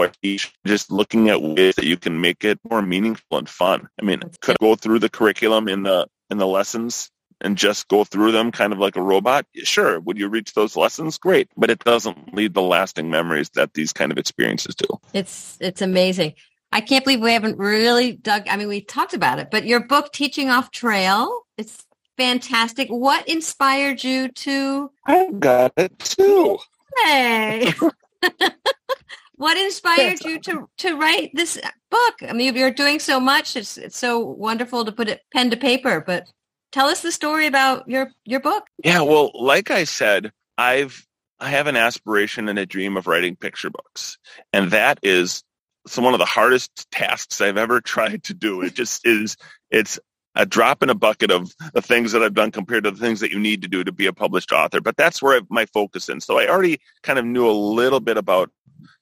just 0.67 0.93
looking 0.93 1.29
at 1.31 1.43
ways 1.43 1.75
that 1.77 1.87
you 1.87 1.97
can 1.97 2.21
make 2.21 2.45
it 2.45 2.61
more 2.69 2.83
meaningful 2.83 3.39
and 3.39 3.49
fun. 3.49 3.89
I 4.01 4.05
mean, 4.05 4.21
could 4.41 4.57
I 4.61 4.65
go 4.65 4.75
through 4.77 4.99
the 5.01 5.09
curriculum 5.09 5.67
in 5.67 5.83
the 5.83 6.07
in 6.31 6.39
the 6.39 6.47
lessons 6.47 7.11
and 7.41 7.57
just 7.57 7.89
go 7.89 8.05
through 8.05 8.33
them 8.33 8.53
kind 8.53 8.73
of 8.73 8.79
like 8.79 8.97
a 8.97 9.03
robot? 9.03 9.47
Sure. 9.65 9.99
Would 10.01 10.19
you 10.19 10.29
reach 10.29 10.53
those 10.53 10.77
lessons? 10.77 11.17
Great. 11.19 11.49
But 11.57 11.71
it 11.71 11.79
doesn't 11.81 12.35
lead 12.35 12.55
the 12.55 12.63
lasting 12.63 13.11
memories 13.11 13.49
that 13.55 13.75
these 13.75 13.93
kind 13.93 14.13
of 14.13 14.19
experiences 14.19 14.75
do. 14.75 14.87
It's 15.15 15.57
it's 15.61 15.83
amazing. 15.83 16.35
I 16.73 16.83
can't 16.83 17.05
believe 17.05 17.21
we 17.21 17.33
haven't 17.33 17.59
really 17.59 18.13
dug 18.13 18.47
I 18.49 18.57
mean 18.57 18.69
we 18.69 18.83
talked 18.83 19.15
about 19.15 19.39
it, 19.39 19.51
but 19.51 19.65
your 19.65 19.81
book 19.81 20.13
Teaching 20.13 20.51
Off 20.51 20.71
Trail, 20.71 21.43
it's 21.57 21.87
fantastic. 22.21 22.89
What 22.89 23.27
inspired 23.27 24.05
you 24.05 24.29
to? 24.29 24.91
I 25.07 25.31
got 25.39 25.73
it 25.79 25.99
too. 25.99 26.59
Hey. 27.03 27.73
what 29.37 29.57
inspired 29.57 30.23
you 30.23 30.39
to 30.41 30.69
to 30.79 30.97
write 30.97 31.31
this 31.33 31.59
book? 31.91 32.15
I 32.29 32.35
mean, 32.35 32.55
you're 32.55 32.71
doing 32.71 32.99
so 32.99 33.19
much. 33.19 33.57
It's 33.57 33.79
it's 33.79 33.97
so 33.97 34.19
wonderful 34.19 34.85
to 34.85 34.93
put 34.93 35.09
it 35.09 35.23
pen 35.33 35.51
to 35.51 35.57
paper. 35.57 36.05
But 36.07 36.31
tell 36.73 36.89
us 36.89 37.01
the 37.01 37.11
story 37.11 37.47
about 37.47 37.89
your 37.89 38.11
your 38.25 38.41
book. 38.41 38.65
Yeah, 38.85 39.01
well, 39.01 39.31
like 39.35 39.71
I 39.71 39.85
said, 39.85 40.31
I've 40.59 41.07
I 41.39 41.49
have 41.49 41.69
an 41.69 41.77
aspiration 41.77 42.49
and 42.51 42.59
a 42.59 42.67
dream 42.67 42.99
of 42.99 43.07
writing 43.07 43.35
picture 43.35 43.71
books, 43.71 44.19
and 44.53 44.73
that 44.73 45.01
is 45.03 45.43
some 45.87 46.05
one 46.05 46.13
of 46.13 46.21
the 46.21 46.27
hardest 46.27 46.91
tasks 46.91 47.41
I've 47.41 47.57
ever 47.57 47.81
tried 47.81 48.25
to 48.25 48.35
do. 48.35 48.61
It 48.61 48.75
just 48.75 49.07
is. 49.07 49.39
It's 49.71 49.99
a 50.35 50.47
drop 50.47 50.83
in 50.83 50.91
a 50.91 50.95
bucket 50.95 51.31
of 51.31 51.53
the 51.75 51.83
things 51.83 52.13
that 52.13 52.23
I've 52.23 52.35
done 52.35 52.51
compared 52.51 52.85
to 52.85 52.91
the 52.91 53.01
things 53.01 53.21
that 53.21 53.31
you 53.31 53.39
need 53.39 53.63
to 53.63 53.69
do 53.69 53.83
to 53.83 53.93
be 53.93 54.07
a 54.07 54.13
published 54.13 54.53
author. 54.53 54.81
But 54.81 54.97
that's 54.97 55.21
where 55.21 55.39
I, 55.39 55.41
my 55.49 55.67
focus 55.67 56.09
is. 56.09 56.25
So 56.25 56.39
I 56.39 56.49
already 56.49 56.81
kind 57.03 57.19
of 57.19 57.25
knew 57.25 57.49
a 57.49 57.53
little 57.53 58.01
bit 58.01 58.17
about 58.17 58.51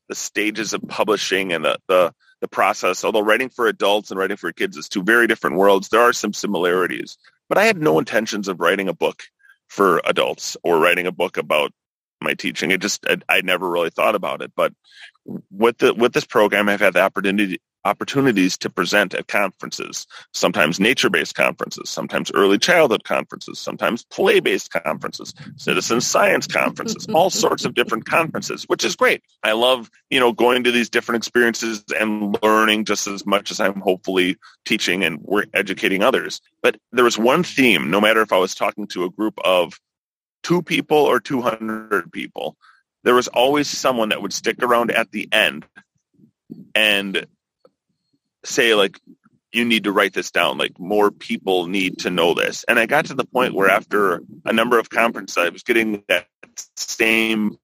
the 0.09 0.15
stages 0.15 0.73
of 0.73 0.83
publishing 0.89 1.53
and 1.53 1.65
the, 1.65 1.79
the, 1.87 2.15
the 2.41 2.49
process. 2.49 3.05
Although 3.05 3.21
writing 3.21 3.51
for 3.51 3.67
adults 3.67 4.11
and 4.11 4.19
writing 4.19 4.39
for 4.39 4.53
kids 4.53 4.77
is 4.77 4.89
two 4.89 5.03
very 5.03 5.27
different 5.27 5.57
worlds, 5.57 5.91
there 5.91 6.01
are 6.01 6.15
some 6.15 6.33
similarities. 6.33 7.19
But 7.49 7.59
I 7.59 7.65
had 7.65 7.79
no 7.79 7.99
intentions 7.99 8.49
of 8.49 8.61
writing 8.61 8.89
a 8.89 8.95
book 8.95 9.23
for 9.69 10.01
adults 10.07 10.57
or 10.63 10.79
writing 10.79 11.07
a 11.07 11.13
book 11.13 11.37
about 11.37 11.73
my 12.21 12.35
teaching. 12.35 12.71
It 12.71 12.81
just 12.81 13.07
I, 13.07 13.19
I 13.29 13.41
never 13.43 13.69
really 13.69 13.91
thought 13.91 14.15
about 14.15 14.43
it. 14.43 14.53
But 14.57 14.73
with 15.51 15.79
the 15.79 15.95
with 15.95 16.15
this 16.15 16.25
program, 16.25 16.69
I've 16.69 16.81
had 16.81 16.95
the 16.95 17.03
opportunity 17.03 17.61
opportunities 17.85 18.57
to 18.59 18.71
present 18.71 19.15
at 19.15 19.29
conferences, 19.29 20.07
sometimes 20.33 20.81
nature-based 20.81 21.35
conferences, 21.35 21.89
sometimes 21.89 22.31
early 22.35 22.59
childhood 22.59 23.05
conferences, 23.05 23.59
sometimes 23.59 24.05
play-based 24.05 24.71
conferences, 24.71 25.35
citizen 25.57 26.01
science 26.01 26.47
conferences, 26.47 27.07
all 27.15 27.31
sorts 27.45 27.65
of 27.65 27.75
different 27.75 28.05
conferences, 28.05 28.65
which 28.65 28.85
is 28.85 28.97
great. 28.97 29.23
I 29.43 29.53
love, 29.53 29.91
you 30.11 30.21
know, 30.21 30.33
going 30.33 30.65
to 30.65 30.73
these 30.73 30.91
different 30.91 31.19
experiences 31.19 31.85
and 31.99 32.37
learning 32.43 32.85
just 32.85 33.07
as 33.07 33.25
much 33.25 33.51
as 33.51 33.61
I'm 33.61 33.81
hopefully 33.81 34.37
teaching 34.65 35.05
and 35.05 35.21
we're 35.23 35.47
educating 35.55 36.03
others. 36.03 36.41
But 36.63 36.77
there 36.93 37.05
was 37.05 37.19
one 37.19 37.43
theme, 37.43 37.91
no 37.91 38.01
matter 38.01 38.23
if 38.23 38.33
I 38.33 38.39
was 38.39 38.55
talking 38.55 38.87
to 38.89 39.05
a 39.05 39.11
group 39.11 39.39
of 39.45 39.79
two 40.43 40.63
people 40.63 40.99
or 40.99 41.21
200 41.21 42.11
people, 42.13 42.57
there 43.05 43.15
was 43.15 43.29
always 43.29 43.69
someone 43.69 44.11
that 44.11 44.21
would 44.21 44.33
stick 44.33 44.63
around 44.63 44.91
at 44.91 45.11
the 45.13 45.29
end 45.33 45.65
and 46.75 47.27
say 48.45 48.75
like 48.75 49.01
you 49.53 49.65
need 49.65 49.85
to 49.85 49.93
write 49.93 50.13
this 50.13 50.31
down 50.31 50.59
like 50.59 50.79
more 50.79 51.11
people 51.11 51.67
need 51.67 51.99
to 51.99 52.11
know 52.11 52.35
this 52.35 52.65
and 52.69 52.79
i 52.79 52.87
got 52.87 53.07
to 53.07 53.15
the 53.15 53.25
point 53.25 53.55
where 53.55 53.69
after 53.69 54.21
a 54.45 54.53
number 54.53 54.79
of 54.79 54.91
conferences 54.91 55.37
i 55.37 55.49
was 55.49 55.63
getting 55.63 56.03
that 56.09 56.27
same 56.77 57.57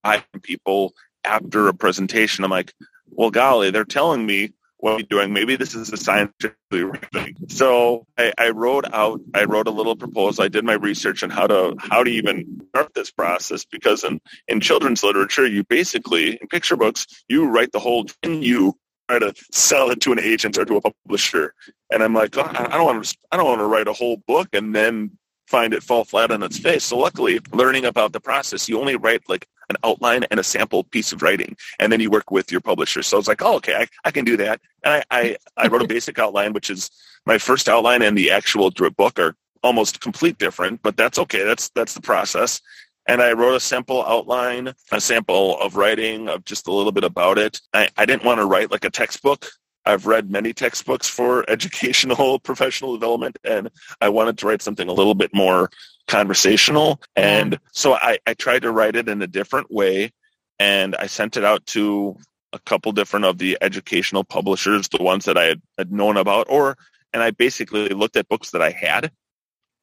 people 0.42 0.92
after 1.24 1.68
a 1.68 1.74
presentation 1.74 2.44
i'm 2.44 2.50
like 2.50 2.72
well 3.10 3.30
golly 3.30 3.70
they're 3.70 3.84
telling 3.84 4.24
me 4.24 4.52
what 4.84 5.00
I'm 5.00 5.06
doing. 5.06 5.32
Maybe 5.32 5.56
this 5.56 5.74
is 5.74 5.90
a 5.94 5.96
scientifically 5.96 6.84
thing. 7.10 7.36
So 7.48 8.06
I, 8.18 8.34
I, 8.36 8.50
wrote 8.50 8.84
out, 8.92 9.18
I 9.32 9.44
wrote 9.44 9.66
a 9.66 9.70
little 9.70 9.96
proposal. 9.96 10.44
I 10.44 10.48
did 10.48 10.62
my 10.62 10.74
research 10.74 11.22
on 11.22 11.30
how 11.30 11.46
to 11.46 11.74
how 11.78 12.04
to 12.04 12.10
even 12.10 12.60
start 12.68 12.92
this 12.92 13.10
process 13.10 13.64
because 13.64 14.04
in, 14.04 14.20
in 14.46 14.60
children's 14.60 15.02
literature, 15.02 15.46
you 15.46 15.64
basically 15.64 16.36
in 16.38 16.48
picture 16.48 16.76
books, 16.76 17.06
you 17.28 17.48
write 17.48 17.72
the 17.72 17.78
whole 17.78 18.04
you 18.24 18.76
try 19.08 19.18
to 19.18 19.34
sell 19.52 19.90
it 19.90 20.00
to 20.02 20.12
an 20.12 20.20
agent 20.20 20.58
or 20.58 20.64
to 20.64 20.76
a 20.76 20.80
publisher. 20.80 21.54
And 21.90 22.02
I'm 22.02 22.14
like, 22.14 22.36
oh, 22.36 22.42
I 22.42 22.76
don't 22.76 22.84
want 22.84 23.04
to, 23.04 23.16
I 23.32 23.36
don't 23.36 23.46
want 23.46 23.60
to 23.60 23.66
write 23.66 23.88
a 23.88 23.92
whole 23.92 24.18
book 24.26 24.48
and 24.52 24.74
then 24.74 25.12
find 25.46 25.74
it 25.74 25.82
fall 25.82 26.04
flat 26.04 26.30
on 26.30 26.42
its 26.42 26.58
face. 26.58 26.84
So 26.84 26.98
luckily, 26.98 27.40
learning 27.52 27.84
about 27.84 28.12
the 28.12 28.20
process, 28.20 28.68
you 28.68 28.80
only 28.80 28.96
write 28.96 29.22
like 29.28 29.46
an 29.68 29.76
outline 29.84 30.24
and 30.30 30.40
a 30.40 30.44
sample 30.44 30.84
piece 30.84 31.12
of 31.12 31.22
writing, 31.22 31.56
and 31.78 31.90
then 31.90 32.00
you 32.00 32.10
work 32.10 32.30
with 32.30 32.52
your 32.52 32.60
publisher. 32.60 33.02
So 33.02 33.18
it's 33.18 33.28
like, 33.28 33.42
oh, 33.42 33.56
okay, 33.56 33.74
I, 33.74 33.86
I 34.04 34.10
can 34.10 34.24
do 34.24 34.36
that. 34.38 34.60
And 34.84 34.94
I, 34.94 35.04
I, 35.10 35.36
I 35.56 35.68
wrote 35.68 35.82
a 35.82 35.88
basic 35.88 36.18
outline, 36.18 36.52
which 36.52 36.70
is 36.70 36.90
my 37.26 37.38
first 37.38 37.68
outline 37.68 38.02
and 38.02 38.16
the 38.16 38.30
actual 38.30 38.70
book 38.70 39.18
are 39.18 39.34
almost 39.62 40.00
complete 40.00 40.36
different, 40.38 40.82
but 40.82 40.96
that's 40.96 41.18
okay. 41.18 41.42
That's 41.42 41.70
that's 41.70 41.94
the 41.94 42.02
process 42.02 42.60
and 43.06 43.20
I 43.20 43.32
wrote 43.32 43.54
a 43.54 43.60
sample 43.60 44.04
outline, 44.04 44.72
a 44.90 45.00
sample 45.00 45.60
of 45.60 45.76
writing 45.76 46.28
of 46.28 46.44
just 46.44 46.66
a 46.66 46.72
little 46.72 46.92
bit 46.92 47.04
about 47.04 47.38
it. 47.38 47.60
I, 47.72 47.88
I 47.96 48.06
didn't 48.06 48.24
want 48.24 48.40
to 48.40 48.46
write 48.46 48.70
like 48.70 48.84
a 48.84 48.90
textbook. 48.90 49.46
I've 49.86 50.06
read 50.06 50.30
many 50.30 50.52
textbooks 50.52 51.08
for 51.08 51.48
educational 51.50 52.38
professional 52.40 52.94
development, 52.94 53.38
and 53.44 53.70
I 54.00 54.08
wanted 54.08 54.38
to 54.38 54.46
write 54.46 54.62
something 54.62 54.88
a 54.88 54.92
little 54.92 55.14
bit 55.14 55.34
more 55.34 55.70
conversational. 56.06 57.00
And 57.16 57.58
so 57.72 57.94
I, 57.94 58.18
I 58.26 58.34
tried 58.34 58.62
to 58.62 58.72
write 58.72 58.96
it 58.96 59.08
in 59.08 59.20
a 59.22 59.26
different 59.26 59.70
way, 59.70 60.10
and 60.58 60.94
I 60.96 61.06
sent 61.06 61.36
it 61.36 61.44
out 61.44 61.64
to 61.66 62.16
a 62.52 62.58
couple 62.60 62.92
different 62.92 63.26
of 63.26 63.38
the 63.38 63.58
educational 63.60 64.24
publishers, 64.24 64.88
the 64.88 65.02
ones 65.02 65.24
that 65.24 65.36
I 65.36 65.44
had, 65.44 65.62
had 65.76 65.92
known 65.92 66.16
about, 66.16 66.46
or 66.48 66.76
and 67.12 67.22
I 67.22 67.30
basically 67.30 67.88
looked 67.90 68.16
at 68.16 68.28
books 68.28 68.50
that 68.50 68.62
I 68.62 68.70
had 68.70 69.12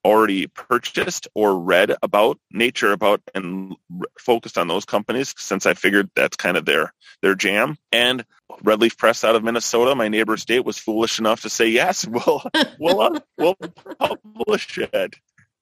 already 0.04 0.48
purchased 0.48 1.28
or 1.36 1.60
read 1.60 1.96
about 2.02 2.40
nature 2.52 2.92
about 2.92 3.22
and 3.36 3.76
focused 4.20 4.58
on 4.58 4.68
those 4.68 4.86
companies 4.86 5.34
since 5.38 5.66
I 5.66 5.74
figured 5.74 6.10
that's 6.16 6.38
kind 6.38 6.58
of 6.58 6.66
their 6.66 6.94
their 7.22 7.36
jam. 7.36 7.78
And 7.92 8.26
Redleaf 8.64 8.98
Press 8.98 9.24
out 9.24 9.36
of 9.36 9.44
Minnesota, 9.44 9.96
my 9.96 10.08
neighbor 10.08 10.38
state, 10.38 10.66
was 10.66 10.78
foolish 10.78 11.20
enough 11.20 11.42
to 11.42 11.50
say 11.50 11.68
yes, 11.68 12.08
we'll 12.08 12.44
we'll 12.80 13.02
uh, 13.02 13.20
we'll 13.38 13.56
publish 14.00 14.78
it. 14.78 15.16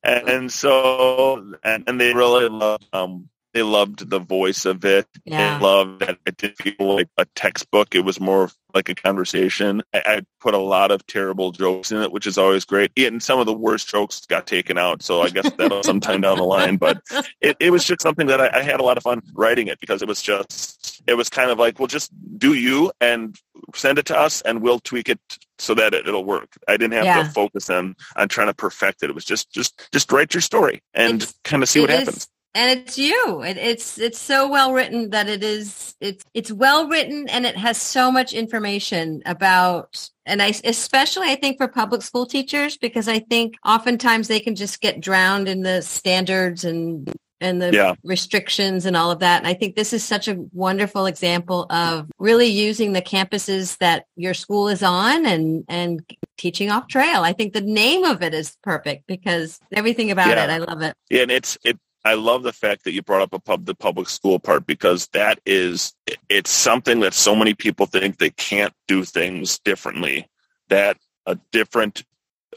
And 0.03 0.51
so 0.51 1.55
and, 1.63 1.83
and 1.87 1.99
they 1.99 2.13
really 2.13 2.47
love 2.47 2.81
um, 2.93 3.29
they 3.53 3.63
loved 3.63 4.09
the 4.09 4.19
voice 4.19 4.65
of 4.65 4.85
it. 4.85 5.07
Yeah. 5.25 5.57
They 5.57 5.63
loved 5.63 5.99
that 6.01 6.17
it 6.25 6.37
didn't 6.37 6.57
feel 6.57 6.95
like 6.95 7.07
a 7.17 7.25
textbook. 7.35 7.95
It 7.95 8.05
was 8.05 8.19
more 8.19 8.49
like 8.73 8.89
a 8.89 8.95
conversation. 8.95 9.81
I, 9.93 10.01
I, 10.05 10.21
put 10.39 10.53
a 10.53 10.59
lot 10.59 10.91
of 10.91 11.05
terrible 11.05 11.51
jokes 11.51 11.91
in 11.91 12.01
it, 12.01 12.13
which 12.13 12.25
is 12.25 12.37
always 12.37 12.63
great. 12.63 12.91
And 12.95 13.21
some 13.21 13.39
of 13.39 13.45
the 13.45 13.53
worst 13.53 13.89
jokes 13.89 14.25
got 14.25 14.47
taken 14.47 14.77
out. 14.77 15.01
So 15.01 15.21
I 15.21 15.29
guess 15.29 15.51
that'll 15.57 15.83
sometime 15.83 16.21
down 16.21 16.37
the 16.37 16.43
line. 16.43 16.77
But 16.77 17.01
it, 17.41 17.57
it 17.59 17.71
was 17.71 17.83
just 17.83 18.01
something 18.01 18.27
that 18.27 18.39
I, 18.39 18.59
I 18.59 18.61
had 18.61 18.79
a 18.79 18.83
lot 18.83 18.95
of 18.95 19.03
fun 19.03 19.21
writing 19.33 19.67
it 19.67 19.79
because 19.79 20.01
it 20.01 20.07
was 20.07 20.21
just, 20.21 21.01
it 21.07 21.15
was 21.15 21.29
kind 21.29 21.49
of 21.51 21.59
like, 21.59 21.79
well, 21.79 21.87
just 21.87 22.11
do 22.37 22.53
you 22.53 22.91
and 23.01 23.35
send 23.75 23.97
it 23.97 24.05
to 24.05 24.17
us 24.17 24.41
and 24.43 24.61
we'll 24.61 24.79
tweak 24.79 25.09
it 25.09 25.19
so 25.57 25.73
that 25.73 25.93
it, 25.93 26.05
will 26.05 26.23
work. 26.23 26.53
I 26.67 26.77
didn't 26.77 26.93
have 26.93 27.05
yeah. 27.05 27.23
to 27.23 27.29
focus 27.29 27.69
on, 27.69 27.95
on 28.15 28.29
trying 28.29 28.47
to 28.47 28.53
perfect 28.53 29.03
it. 29.03 29.09
It 29.09 29.13
was 29.15 29.25
just, 29.25 29.51
just, 29.51 29.89
just 29.91 30.11
write 30.11 30.33
your 30.33 30.41
story 30.41 30.81
and 30.93 31.23
it's, 31.23 31.33
kind 31.43 31.63
of 31.63 31.67
see 31.67 31.81
what 31.81 31.89
happens 31.89 32.29
and 32.55 32.79
it's 32.79 32.97
you 32.97 33.41
it, 33.43 33.57
it's 33.57 33.99
it's 33.99 34.19
so 34.19 34.49
well 34.49 34.73
written 34.73 35.11
that 35.11 35.29
it 35.29 35.43
is 35.43 35.95
it's 36.01 36.23
it's 36.33 36.51
well 36.51 36.87
written 36.87 37.27
and 37.29 37.45
it 37.45 37.55
has 37.55 37.79
so 37.79 38.11
much 38.11 38.33
information 38.33 39.21
about 39.25 40.09
and 40.25 40.41
I 40.41 40.53
especially 40.63 41.29
I 41.29 41.35
think 41.35 41.57
for 41.57 41.67
public 41.67 42.01
school 42.01 42.25
teachers 42.25 42.77
because 42.77 43.07
I 43.07 43.19
think 43.19 43.55
oftentimes 43.65 44.27
they 44.27 44.39
can 44.39 44.55
just 44.55 44.81
get 44.81 44.99
drowned 44.99 45.47
in 45.47 45.61
the 45.61 45.81
standards 45.81 46.63
and 46.63 47.11
and 47.41 47.61
the 47.61 47.71
yeah. 47.71 47.93
restrictions 48.03 48.85
and 48.85 48.97
all 48.97 49.11
of 49.11 49.19
that. 49.19 49.39
And 49.39 49.47
I 49.47 49.53
think 49.53 49.75
this 49.75 49.93
is 49.93 50.03
such 50.03 50.27
a 50.27 50.35
wonderful 50.51 51.05
example 51.05 51.67
of 51.69 52.09
really 52.19 52.47
using 52.47 52.93
the 52.93 53.01
campuses 53.01 53.77
that 53.77 54.05
your 54.15 54.33
school 54.33 54.67
is 54.67 54.83
on 54.83 55.25
and 55.25 55.63
and 55.67 56.01
teaching 56.37 56.69
off 56.69 56.87
trail. 56.87 57.23
I 57.23 57.33
think 57.33 57.53
the 57.53 57.61
name 57.61 58.03
of 58.03 58.21
it 58.21 58.33
is 58.33 58.57
perfect 58.63 59.07
because 59.07 59.59
everything 59.71 60.11
about 60.11 60.29
yeah. 60.29 60.45
it, 60.45 60.49
I 60.49 60.57
love 60.57 60.81
it. 60.81 60.95
Yeah, 61.09 61.23
and 61.23 61.31
it's 61.31 61.57
it 61.63 61.79
I 62.05 62.13
love 62.13 62.43
the 62.43 62.53
fact 62.53 62.85
that 62.85 62.93
you 62.93 63.01
brought 63.01 63.33
up 63.33 63.43
pub, 63.43 63.65
the 63.65 63.75
public 63.75 64.07
school 64.07 64.39
part 64.39 64.65
because 64.65 65.07
that 65.07 65.39
is 65.45 65.93
it's 66.29 66.49
something 66.49 67.01
that 67.01 67.13
so 67.13 67.35
many 67.35 67.53
people 67.53 67.85
think 67.85 68.17
they 68.17 68.29
can't 68.29 68.73
do 68.87 69.03
things 69.03 69.59
differently. 69.59 70.29
That 70.69 70.97
a 71.25 71.37
different, 71.51 72.03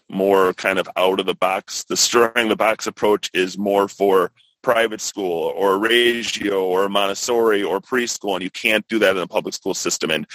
more 0.08 0.52
kind 0.54 0.78
of 0.78 0.88
out 0.96 1.20
of 1.20 1.26
the 1.26 1.34
box, 1.34 1.84
the 1.84 1.96
stirring 1.96 2.48
the 2.48 2.56
box 2.56 2.86
approach 2.86 3.30
is 3.34 3.58
more 3.58 3.88
for 3.88 4.30
private 4.62 5.00
school 5.00 5.52
or 5.56 5.78
Reggio 5.78 6.62
or 6.62 6.88
Montessori 6.88 7.62
or 7.62 7.80
preschool, 7.80 8.34
and 8.34 8.42
you 8.42 8.50
can't 8.50 8.86
do 8.88 8.98
that 9.00 9.10
in 9.10 9.16
the 9.16 9.26
public 9.26 9.54
school 9.54 9.74
system. 9.74 10.10
And 10.10 10.26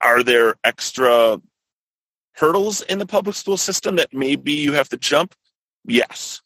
are 0.00 0.22
there 0.22 0.54
extra 0.64 1.40
hurdles 2.34 2.82
in 2.82 2.98
the 2.98 3.06
public 3.06 3.36
school 3.36 3.56
system 3.56 3.96
that 3.96 4.12
maybe 4.12 4.52
you 4.52 4.72
have 4.72 4.88
to 4.90 4.96
jump? 4.96 5.34
Yes. 5.86 6.42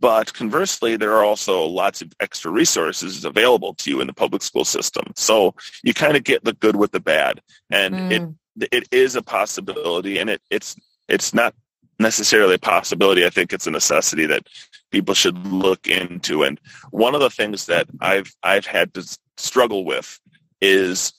But 0.00 0.34
conversely, 0.34 0.96
there 0.96 1.12
are 1.12 1.24
also 1.24 1.64
lots 1.64 2.02
of 2.02 2.12
extra 2.20 2.50
resources 2.50 3.24
available 3.24 3.74
to 3.74 3.90
you 3.90 4.00
in 4.00 4.06
the 4.06 4.12
public 4.12 4.42
school 4.42 4.64
system. 4.64 5.04
So 5.16 5.54
you 5.82 5.94
kind 5.94 6.16
of 6.16 6.24
get 6.24 6.44
the 6.44 6.52
good 6.52 6.76
with 6.76 6.92
the 6.92 7.00
bad. 7.00 7.40
And 7.70 7.94
mm. 7.94 8.10
it 8.12 8.68
it 8.72 8.88
is 8.90 9.16
a 9.16 9.22
possibility 9.22 10.18
and 10.18 10.30
it, 10.30 10.40
it's 10.50 10.76
it's 11.08 11.34
not 11.34 11.54
necessarily 11.98 12.54
a 12.54 12.58
possibility. 12.58 13.24
I 13.24 13.30
think 13.30 13.52
it's 13.52 13.66
a 13.66 13.70
necessity 13.70 14.26
that 14.26 14.46
people 14.90 15.14
should 15.14 15.38
look 15.46 15.86
into. 15.86 16.42
And 16.42 16.60
one 16.90 17.14
of 17.14 17.20
the 17.20 17.30
things 17.30 17.66
that 17.66 17.86
I've 18.00 18.34
I've 18.42 18.66
had 18.66 18.94
to 18.94 19.18
struggle 19.36 19.84
with 19.84 20.18
is 20.60 21.12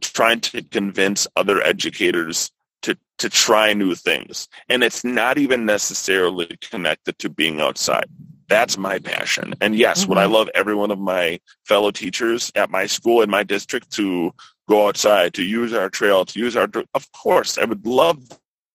trying 0.00 0.40
to 0.40 0.62
convince 0.62 1.26
other 1.36 1.62
educators 1.62 2.50
to 2.84 2.96
to 3.18 3.28
try 3.28 3.72
new 3.72 3.94
things. 3.94 4.48
And 4.68 4.82
it's 4.84 5.04
not 5.04 5.38
even 5.38 5.66
necessarily 5.66 6.56
connected 6.60 7.18
to 7.20 7.28
being 7.28 7.60
outside. 7.60 8.06
That's 8.48 8.76
my 8.76 8.98
passion. 8.98 9.54
And 9.60 9.74
yes 9.74 10.02
mm-hmm. 10.02 10.10
would 10.10 10.18
i 10.18 10.26
love 10.26 10.48
every 10.54 10.74
one 10.74 10.90
of 10.90 10.98
my 10.98 11.40
fellow 11.64 11.90
teachers 11.90 12.52
at 12.54 12.70
my 12.70 12.86
school 12.86 13.22
in 13.22 13.30
my 13.30 13.42
district 13.42 13.90
to 13.92 14.32
go 14.68 14.88
outside 14.88 15.34
to 15.34 15.42
use 15.42 15.72
our 15.74 15.90
trail 15.90 16.24
to 16.24 16.38
use 16.38 16.56
our 16.56 16.68
of 16.94 17.12
course 17.12 17.58
i 17.58 17.64
would 17.64 17.84
love 17.86 18.18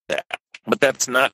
that. 0.08 0.26
But 0.66 0.80
that's 0.80 1.08
not 1.08 1.32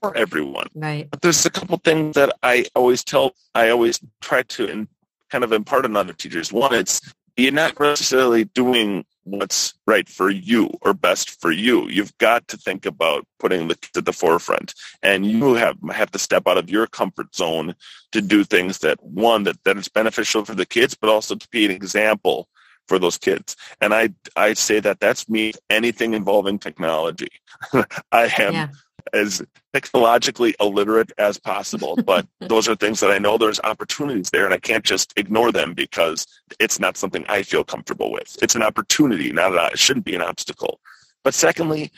for 0.00 0.16
everyone. 0.16 0.68
Right. 0.74 1.08
But 1.10 1.20
there's 1.20 1.44
a 1.44 1.50
couple 1.50 1.76
things 1.78 2.14
that 2.14 2.32
i 2.42 2.66
always 2.74 3.04
tell 3.04 3.34
i 3.54 3.68
always 3.70 4.00
try 4.20 4.42
to 4.42 4.66
in, 4.66 4.88
kind 5.30 5.44
of 5.44 5.52
impart 5.52 5.84
on 5.84 5.96
other 5.96 6.12
teachers. 6.12 6.52
One 6.52 6.74
it's 6.74 7.00
you're 7.36 7.52
not 7.52 7.78
necessarily 7.78 8.44
doing 8.44 9.04
what's 9.26 9.74
right 9.86 10.08
for 10.08 10.30
you 10.30 10.70
or 10.82 10.94
best 10.94 11.40
for 11.40 11.50
you. 11.50 11.88
You've 11.88 12.16
got 12.18 12.46
to 12.48 12.56
think 12.56 12.86
about 12.86 13.26
putting 13.38 13.68
the 13.68 13.74
kids 13.74 13.96
at 13.98 14.04
the 14.04 14.12
forefront 14.12 14.74
and 15.02 15.26
you 15.26 15.54
have 15.54 15.76
have 15.92 16.10
to 16.12 16.18
step 16.18 16.46
out 16.46 16.58
of 16.58 16.70
your 16.70 16.86
comfort 16.86 17.34
zone 17.34 17.74
to 18.12 18.22
do 18.22 18.44
things 18.44 18.78
that 18.78 19.02
one 19.02 19.42
that, 19.44 19.62
that 19.64 19.76
is 19.76 19.88
beneficial 19.88 20.44
for 20.44 20.54
the 20.54 20.66
kids, 20.66 20.94
but 20.94 21.10
also 21.10 21.34
to 21.34 21.48
be 21.50 21.64
an 21.64 21.72
example 21.72 22.48
for 22.86 23.00
those 23.00 23.18
kids. 23.18 23.56
And 23.80 23.92
I 23.92 24.10
I 24.36 24.54
say 24.54 24.78
that 24.80 25.00
that's 25.00 25.28
me 25.28 25.52
anything 25.68 26.14
involving 26.14 26.58
technology. 26.58 27.30
I 28.12 28.32
am 28.38 28.54
yeah 28.54 28.68
as 29.12 29.42
technologically 29.72 30.54
illiterate 30.60 31.12
as 31.18 31.38
possible. 31.38 31.96
But 31.96 32.26
those 32.40 32.68
are 32.68 32.76
things 32.76 33.00
that 33.00 33.10
I 33.10 33.18
know 33.18 33.38
there's 33.38 33.60
opportunities 33.60 34.30
there 34.30 34.44
and 34.44 34.54
I 34.54 34.58
can't 34.58 34.84
just 34.84 35.12
ignore 35.16 35.52
them 35.52 35.74
because 35.74 36.26
it's 36.58 36.78
not 36.78 36.96
something 36.96 37.24
I 37.28 37.42
feel 37.42 37.64
comfortable 37.64 38.10
with. 38.10 38.36
It's 38.42 38.54
an 38.54 38.62
opportunity, 38.62 39.32
not 39.32 39.54
a, 39.54 39.72
it 39.72 39.78
shouldn't 39.78 40.06
be 40.06 40.14
an 40.14 40.22
obstacle. 40.22 40.80
But 41.24 41.34
secondly, 41.34 41.90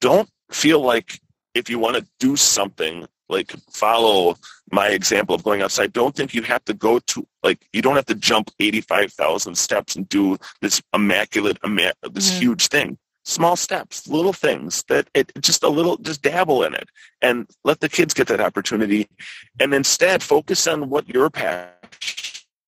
don't 0.00 0.28
feel 0.50 0.80
like 0.80 1.20
if 1.54 1.70
you 1.70 1.78
want 1.78 1.96
to 1.96 2.06
do 2.18 2.36
something 2.36 3.06
like 3.28 3.52
follow 3.70 4.36
my 4.70 4.88
example 4.88 5.34
of 5.34 5.42
going 5.42 5.62
outside 5.62 5.92
don't 5.92 6.14
think 6.14 6.34
you 6.34 6.42
have 6.42 6.64
to 6.64 6.74
go 6.74 6.98
to 6.98 7.26
like 7.42 7.66
you 7.72 7.80
don't 7.80 7.96
have 7.96 8.06
to 8.06 8.14
jump 8.14 8.50
85,000 8.60 9.56
steps 9.56 9.96
and 9.96 10.08
do 10.08 10.36
this 10.60 10.82
immaculate 10.92 11.58
this 11.62 12.30
mm-hmm. 12.30 12.40
huge 12.40 12.68
thing 12.68 12.98
small 13.24 13.56
steps, 13.56 14.06
little 14.06 14.32
things 14.32 14.84
that 14.88 15.08
it 15.14 15.32
just 15.40 15.62
a 15.62 15.68
little, 15.68 15.96
just 15.98 16.22
dabble 16.22 16.62
in 16.62 16.74
it 16.74 16.88
and 17.22 17.48
let 17.64 17.80
the 17.80 17.88
kids 17.88 18.14
get 18.14 18.28
that 18.28 18.40
opportunity. 18.40 19.08
And 19.58 19.74
instead 19.74 20.22
focus 20.22 20.66
on 20.66 20.90
what 20.90 21.08
your 21.08 21.30
passion 21.30 21.72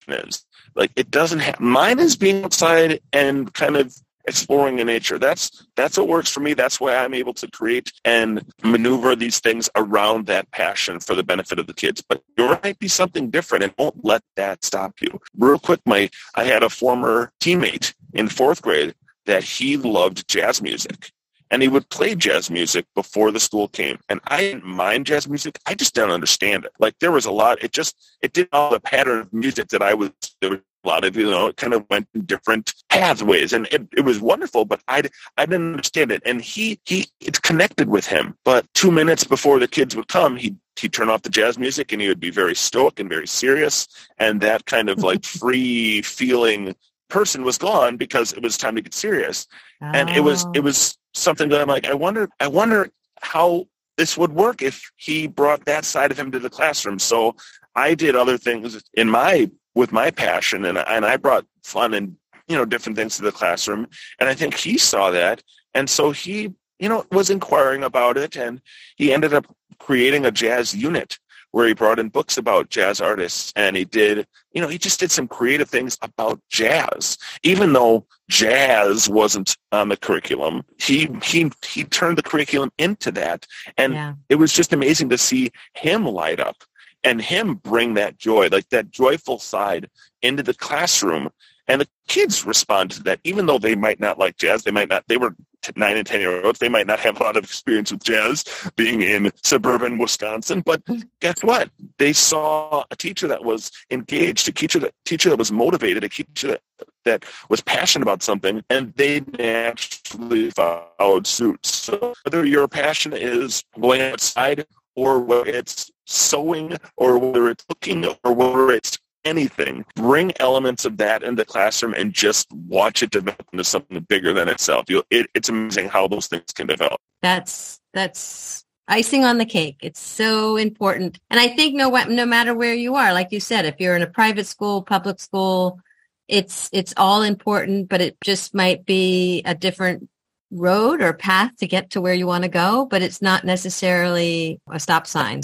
is. 0.09 0.45
Like 0.75 0.93
it 0.97 1.11
doesn't 1.11 1.41
have, 1.41 1.61
mine 1.61 1.99
is 1.99 2.17
being 2.17 2.45
outside 2.45 3.01
and 3.13 3.53
kind 3.53 3.77
of 3.77 3.95
exploring 4.29 4.79
in 4.81 4.89
nature. 4.89 5.19
That's, 5.19 5.67
that's 5.77 5.97
what 5.97 6.09
works 6.09 6.31
for 6.31 6.41
me. 6.41 6.55
That's 6.55 6.81
why 6.81 6.97
I'm 6.97 7.15
able 7.15 7.35
to 7.35 7.49
create 7.51 7.93
and 8.05 8.45
maneuver 8.65 9.15
these 9.15 9.39
things 9.39 9.71
around 9.77 10.27
that 10.27 10.51
passion 10.51 10.99
for 11.01 11.15
the 11.15 11.23
benefit 11.23 11.59
of 11.59 11.67
the 11.67 11.75
kids. 11.75 12.03
But 12.07 12.23
yours 12.37 12.59
might 12.65 12.79
be 12.79 12.89
something 12.89 13.31
different 13.31 13.65
and 13.65 13.77
don't 13.77 14.05
let 14.05 14.23
that 14.35 14.65
stop 14.65 14.95
you. 15.01 15.21
Real 15.39 15.59
quick, 15.59 15.81
my, 15.87 16.11
I 16.35 16.45
had 16.45 16.63
a 16.63 16.71
former 16.71 17.33
teammate 17.41 17.95
in 18.15 18.29
fourth 18.29 18.63
grade 18.63 18.95
that 19.27 19.45
he 19.45 19.77
loved 19.77 20.29
jazz 20.29 20.63
music 20.63 21.13
and 21.51 21.63
he 21.63 21.69
would 21.69 21.89
play 21.91 22.15
jazz 22.15 22.51
music 22.51 22.87
before 22.95 23.31
the 23.31 23.41
school 23.41 23.69
came. 23.69 23.99
And 24.09 24.21
I 24.27 24.41
didn't 24.41 24.65
mind 24.65 25.07
jazz 25.07 25.29
music. 25.29 25.59
I 25.67 25.75
just 25.75 25.95
don't 25.95 26.11
understand 26.11 26.65
it. 26.65 26.73
Like 26.79 26.99
there 26.99 27.13
was 27.13 27.27
a 27.27 27.31
lot, 27.31 27.63
it 27.63 27.73
just, 27.73 27.97
it 28.21 28.33
did 28.33 28.49
all 28.53 28.71
the 28.71 28.81
pattern 28.81 29.21
of 29.21 29.33
music 29.33 29.69
that 29.69 29.83
I 29.83 29.95
was, 29.95 30.11
there 30.41 30.51
was 30.51 30.61
a 30.85 30.89
lot 30.89 31.05
of, 31.05 31.17
you 31.17 31.31
know, 31.31 31.47
it 31.47 31.57
kind 31.57 31.75
of 31.75 31.85
went 31.89 32.09
in 32.15 32.23
different 32.23 32.75
pathways 32.89 33.53
and 33.53 33.69
it, 33.71 33.87
it 33.97 34.03
was 34.03 34.21
wonderful, 34.21 34.65
but 34.65 34.81
I, 34.89 35.03
I 35.37 35.47
didn't 35.47 35.73
understand 35.73 36.11
it. 36.11 36.23
And 36.27 36.41
he, 36.41 36.81
he, 36.85 37.07
it 37.21 37.41
connected 37.43 37.89
with 37.89 38.07
him. 38.07 38.37
But 38.45 38.67
two 38.75 38.91
minutes 38.91 39.25
before 39.25 39.59
the 39.59 39.69
kids 39.69 39.95
would 39.95 40.09
come, 40.09 40.37
he 40.37 40.57
he'd 40.79 40.93
turn 40.93 41.09
off 41.09 41.23
the 41.23 41.31
jazz 41.31 41.59
music 41.59 41.91
and 41.93 42.03
he 42.03 42.09
would 42.09 42.21
be 42.21 42.29
very 42.29 42.55
stoic 42.55 43.01
and 43.01 43.09
very 43.09 43.27
serious 43.27 43.89
and 44.19 44.43
that 44.43 44.67
kind 44.67 44.91
of 44.91 44.99
like 44.99 45.25
free 45.41 46.03
feeling 46.03 46.75
person 47.09 47.45
was 47.45 47.59
gone 47.59 47.97
because 47.97 48.33
it 48.33 48.43
was 48.43 48.57
time 48.57 48.77
to 48.77 48.83
get 48.83 48.95
serious. 48.95 49.47
Oh. 49.83 49.91
And 49.93 50.11
it 50.11 50.21
was 50.21 50.45
it 50.55 50.59
oh. 50.59 50.63
was 50.63 50.99
something 51.15 51.49
that 51.51 51.61
I'm 51.61 51.69
like, 51.69 51.87
I 51.87 51.95
wonder 51.95 52.29
I 52.41 52.49
wonder 52.49 52.91
how 53.21 53.67
this 53.97 54.17
would 54.17 54.33
work 54.33 54.63
if 54.63 54.91
he 54.97 55.27
brought 55.27 55.65
that 55.65 55.85
side 55.85 56.11
of 56.11 56.19
him 56.19 56.31
to 56.33 56.39
the 56.39 56.51
classroom. 56.51 56.99
So 56.99 57.37
I 57.75 57.95
did 57.95 58.15
other 58.15 58.39
things 58.39 58.83
in 58.95 59.09
my 59.09 59.51
with 59.75 59.93
my 59.93 60.11
passion 60.11 60.65
and 60.65 60.79
and 60.79 61.05
I 61.05 61.17
brought 61.17 61.47
fun 61.63 61.95
and 61.95 62.17
you 62.49 62.57
know 62.57 62.65
different 62.65 62.97
things 62.97 63.17
to 63.17 63.23
the 63.23 63.33
classroom 63.33 63.87
and 64.19 64.29
I 64.29 64.35
think 64.35 64.55
he 64.55 64.79
saw 64.79 65.11
that 65.11 65.43
and 65.75 65.89
so 65.89 66.11
he 66.11 66.55
you 66.79 66.89
know 66.89 67.05
was 67.13 67.31
inquiring 67.31 67.83
about 67.83 68.17
it 68.17 68.37
and 68.37 68.61
he 68.97 69.13
ended 69.13 69.35
up 69.35 69.47
creating 69.79 70.25
a 70.25 70.31
jazz 70.31 70.75
unit 70.75 71.19
where 71.57 71.67
he 71.67 71.73
brought 71.73 71.99
in 71.99 72.11
books 72.11 72.37
about 72.37 72.69
jazz 72.69 73.01
artists 73.01 73.51
and 73.57 73.77
he 73.77 73.87
did, 73.87 74.27
you 74.53 74.61
know, 74.61 74.69
he 74.69 74.77
just 74.77 75.01
did 75.01 75.11
some 75.11 75.27
creative 75.27 75.71
things 75.71 75.97
about 76.03 76.39
jazz. 76.51 77.17
Even 77.45 77.73
though 77.73 78.05
jazz 78.29 79.09
wasn't 79.09 79.57
on 79.73 79.89
the 79.89 79.97
curriculum, 79.97 80.63
he 80.79 81.09
he 81.23 81.51
he 81.65 81.83
turned 81.85 82.19
the 82.19 82.23
curriculum 82.23 82.71
into 82.77 83.11
that. 83.13 83.47
And 83.79 83.95
yeah. 83.95 84.13
it 84.29 84.35
was 84.35 84.53
just 84.53 84.75
amazing 84.75 85.09
to 85.09 85.17
see 85.17 85.51
him 85.73 86.05
light 86.05 86.41
up 86.41 86.57
and 87.03 87.23
him 87.23 87.55
bring 87.55 87.95
that 87.95 88.19
joy, 88.19 88.49
like 88.53 88.69
that 88.69 88.91
joyful 88.91 89.39
side 89.39 89.89
into 90.21 90.43
the 90.43 90.53
classroom. 90.53 91.31
And 91.69 91.81
the 91.81 91.89
kids 92.07 92.45
respond 92.45 92.93
to 92.93 93.03
that, 93.05 93.21
even 93.25 93.47
though 93.47 93.59
they 93.59 93.75
might 93.75 93.99
not 93.99 94.19
like 94.19 94.37
jazz. 94.37 94.63
They 94.63 94.71
might 94.71 94.89
not, 94.89 95.05
they 95.09 95.17
were 95.17 95.35
nine 95.75 95.97
and 95.97 96.07
10 96.07 96.21
year 96.21 96.45
olds. 96.45 96.59
They 96.59 96.69
might 96.69 96.87
not 96.87 97.01
have 97.01 97.21
a 97.21 97.23
lot 97.23 97.37
of 97.37 97.45
experience 97.45 97.91
with 97.91 98.05
jazz 98.05 98.45
being 98.77 99.03
in 99.03 99.33
suburban 99.43 99.99
Wisconsin, 99.99 100.61
but 100.61 100.83
guess 101.21 101.43
what? 101.43 101.71
They 101.99 102.13
saw 102.13 102.85
a 102.91 102.97
teacher 102.97 103.27
that 103.29 103.45
was 103.45 103.73
engaged, 103.91 104.49
a 104.49 104.53
teacher 104.53 104.79
that, 104.81 104.95
teacher 105.05 105.31
that 105.31 105.39
was 105.39 105.51
motivated, 105.51 106.05
a 106.05 106.09
teacher 106.09 106.49
that, 106.49 106.61
that 107.05 107.25
was 107.49 107.61
passionate 107.61 108.03
about 108.03 108.23
something, 108.23 108.63
and 108.71 108.93
they 108.95 109.23
naturally 109.39 110.51
followed 110.51 111.27
suit. 111.27 111.65
So 111.67 112.15
whether 112.25 112.45
your 112.45 112.69
passion 112.69 113.13
is 113.13 113.65
going 113.81 114.03
outside 114.03 114.67
or 114.95 115.21
whether 115.21 115.49
it's 115.49 115.91
sewing 116.07 116.77
or 116.97 117.19
whether 117.19 117.49
it's 117.51 117.65
cooking 117.65 118.07
or 118.25 118.33
whether 118.33 118.71
it's 118.71 118.99
anything, 119.27 119.85
bring 119.95 120.33
elements 120.41 120.85
of 120.85 120.97
that 120.99 121.23
into 121.23 121.43
the 121.43 121.45
classroom 121.45 121.95
and 121.95 122.13
just 122.13 122.51
watch 122.53 123.03
it 123.03 123.11
develop 123.11 123.45
into 123.53 123.65
something 123.65 124.01
bigger 124.01 124.33
than 124.33 124.49
itself. 124.49 124.87
You'll, 124.89 125.05
it, 125.11 125.27
it's 125.35 125.49
amazing 125.49 125.89
how 125.89 126.09
those 126.09 126.29
things 126.29 126.53
can 126.55 126.67
develop. 126.67 127.01
That's 127.23 127.81
that's 127.93 128.65
icing 128.89 129.25
on 129.25 129.39
the 129.39 129.45
cake. 129.45 129.79
It's 129.83 130.01
so 130.01 130.57
important. 130.57 131.19
And 131.31 131.41
I 131.41 131.49
think 131.49 131.75
no 131.75 131.91
no 131.91 132.27
matter 132.27 132.55
where 132.55 132.75
you 132.75 132.95
are, 132.95 133.13
like 133.13 133.33
you 133.33 133.41
said, 133.41 133.67
if 133.67 133.75
you're 133.79 133.97
in 133.97 134.03
a 134.03 134.07
private 134.07 134.47
school, 134.47 134.83
public 134.83 135.21
school, 135.21 135.81
it's 136.29 136.71
it's 136.73 136.95
all 136.97 137.23
important, 137.23 137.89
but 137.89 138.01
it 138.01 138.17
just 138.23 138.55
might 138.55 138.87
be 138.87 139.43
a 139.45 139.55
different 139.55 140.09
road 140.51 141.01
or 141.01 141.13
path 141.13 141.57
to 141.57 141.67
get 141.67 141.91
to 141.91 142.01
where 142.01 142.15
you 142.15 142.27
want 142.27 142.45
to 142.45 142.49
go, 142.49 142.87
but 142.87 143.03
it's 143.03 143.21
not 143.21 143.45
necessarily 143.45 144.61
a 144.71 144.79
stop 144.79 145.07
sign. 145.07 145.43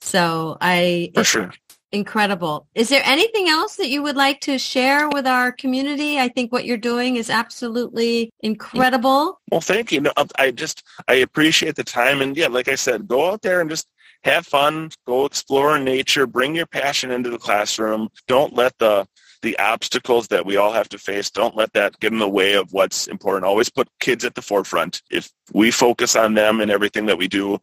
So 0.00 0.56
I, 0.60 1.12
For 1.14 1.24
sure. 1.24 1.52
Incredible. 1.92 2.66
Is 2.74 2.88
there 2.88 3.02
anything 3.04 3.48
else 3.48 3.76
that 3.76 3.88
you 3.88 4.02
would 4.02 4.16
like 4.16 4.40
to 4.42 4.58
share 4.58 5.08
with 5.10 5.26
our 5.26 5.52
community? 5.52 6.18
I 6.18 6.28
think 6.28 6.50
what 6.50 6.64
you're 6.64 6.76
doing 6.76 7.16
is 7.16 7.30
absolutely 7.30 8.30
incredible. 8.40 9.40
Well, 9.50 9.60
thank 9.60 9.92
you. 9.92 10.00
No, 10.00 10.12
um, 10.16 10.28
I 10.38 10.50
just, 10.50 10.82
I 11.06 11.14
appreciate 11.14 11.76
the 11.76 11.84
time. 11.84 12.22
And 12.22 12.36
yeah, 12.36 12.48
like 12.48 12.68
I 12.68 12.74
said, 12.74 13.06
go 13.06 13.30
out 13.30 13.42
there 13.42 13.60
and 13.60 13.70
just 13.70 13.86
have 14.24 14.46
fun, 14.46 14.90
go 15.06 15.26
explore 15.26 15.78
nature, 15.78 16.26
bring 16.26 16.54
your 16.54 16.66
passion 16.66 17.10
into 17.10 17.30
the 17.30 17.38
classroom. 17.38 18.08
Don't 18.26 18.54
let 18.54 18.76
the, 18.78 19.06
the 19.42 19.58
obstacles 19.58 20.28
that 20.28 20.46
we 20.46 20.56
all 20.56 20.72
have 20.72 20.88
to 20.90 20.98
face, 20.98 21.28
don't 21.28 21.56
let 21.56 21.72
that 21.72 21.98
get 21.98 22.12
in 22.12 22.20
the 22.20 22.28
way 22.28 22.54
of 22.54 22.72
what's 22.72 23.08
important. 23.08 23.44
Always 23.44 23.68
put 23.68 23.88
kids 23.98 24.24
at 24.24 24.36
the 24.36 24.42
forefront. 24.42 25.02
If 25.10 25.30
we 25.52 25.72
focus 25.72 26.14
on 26.14 26.34
them 26.34 26.60
and 26.60 26.70
everything 26.70 27.06
that 27.06 27.18
we 27.18 27.26
do, 27.26 27.58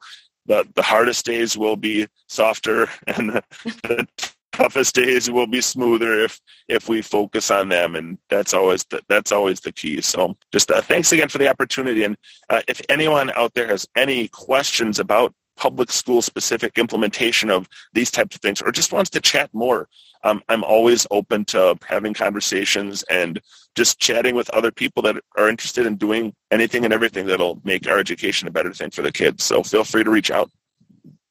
the, 0.49 0.67
the 0.75 0.81
hardest 0.81 1.25
days 1.25 1.57
will 1.57 1.77
be 1.77 2.07
softer 2.27 2.89
and 3.07 3.29
the, 3.29 3.43
the 3.83 4.07
toughest 4.51 4.95
days 4.95 5.31
will 5.31 5.47
be 5.47 5.61
smoother 5.61 6.19
if 6.19 6.41
if 6.67 6.89
we 6.89 7.01
focus 7.01 7.49
on 7.49 7.69
them. 7.69 7.95
And 7.95 8.17
that's 8.29 8.53
always 8.53 8.83
the, 8.89 9.01
that's 9.07 9.31
always 9.31 9.61
the 9.61 9.71
key. 9.71 10.01
So 10.01 10.35
just 10.51 10.69
uh, 10.69 10.81
thanks 10.81 11.13
again 11.13 11.29
for 11.29 11.37
the 11.37 11.47
opportunity. 11.47 12.03
And 12.03 12.17
uh, 12.49 12.61
if 12.67 12.81
anyone 12.89 13.31
out 13.35 13.53
there 13.53 13.67
has 13.67 13.87
any 13.95 14.27
questions 14.27 14.99
about 14.99 15.33
public 15.59 15.91
school 15.91 16.21
specific 16.21 16.77
implementation 16.77 17.51
of 17.51 17.67
these 17.91 18.09
types 18.09 18.35
of 18.35 18.41
things 18.41 18.61
or 18.61 18.71
just 18.71 18.93
wants 18.93 19.09
to 19.09 19.19
chat 19.19 19.49
more 19.53 19.89
um, 20.23 20.41
i'm 20.47 20.63
always 20.63 21.05
open 21.11 21.43
to 21.43 21.77
having 21.85 22.13
conversations 22.13 23.03
and 23.09 23.41
just 23.75 23.99
chatting 23.99 24.35
with 24.35 24.49
other 24.51 24.71
people 24.71 25.03
that 25.03 25.17
are 25.37 25.49
interested 25.49 25.85
in 25.85 25.97
doing 25.97 26.33
anything 26.49 26.85
and 26.85 26.93
everything 26.93 27.25
that'll 27.25 27.59
make 27.65 27.87
our 27.89 27.99
education 27.99 28.47
a 28.47 28.51
better 28.51 28.73
thing 28.73 28.89
for 28.89 29.01
the 29.01 29.11
kids 29.11 29.43
so 29.43 29.61
feel 29.61 29.83
free 29.83 30.03
to 30.03 30.09
reach 30.09 30.31
out 30.31 30.49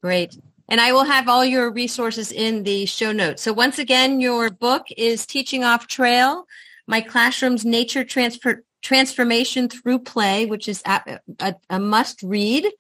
great 0.03 0.37
and 0.69 0.81
I 0.81 0.93
will 0.93 1.05
have 1.05 1.29
all 1.29 1.45
your 1.45 1.71
resources 1.71 2.31
in 2.31 2.63
the 2.63 2.85
show 2.85 3.11
notes. 3.11 3.43
So 3.43 3.55
once 3.55 3.79
again, 3.79 4.21
your 4.21 4.51
book 4.51 4.87
is 4.97 5.25
Teaching 5.25 5.65
Off 5.65 5.87
Trail, 5.87 6.45
My 6.87 7.01
Classroom's 7.01 7.65
Nature 7.65 8.05
Transfer, 8.05 8.63
Transformation 8.83 9.69
Through 9.69 10.01
Play, 10.01 10.45
which 10.45 10.69
is 10.69 10.83
a, 10.85 11.21
a, 11.41 11.55
a 11.71 11.81
must 11.81 12.23
read. 12.23 12.71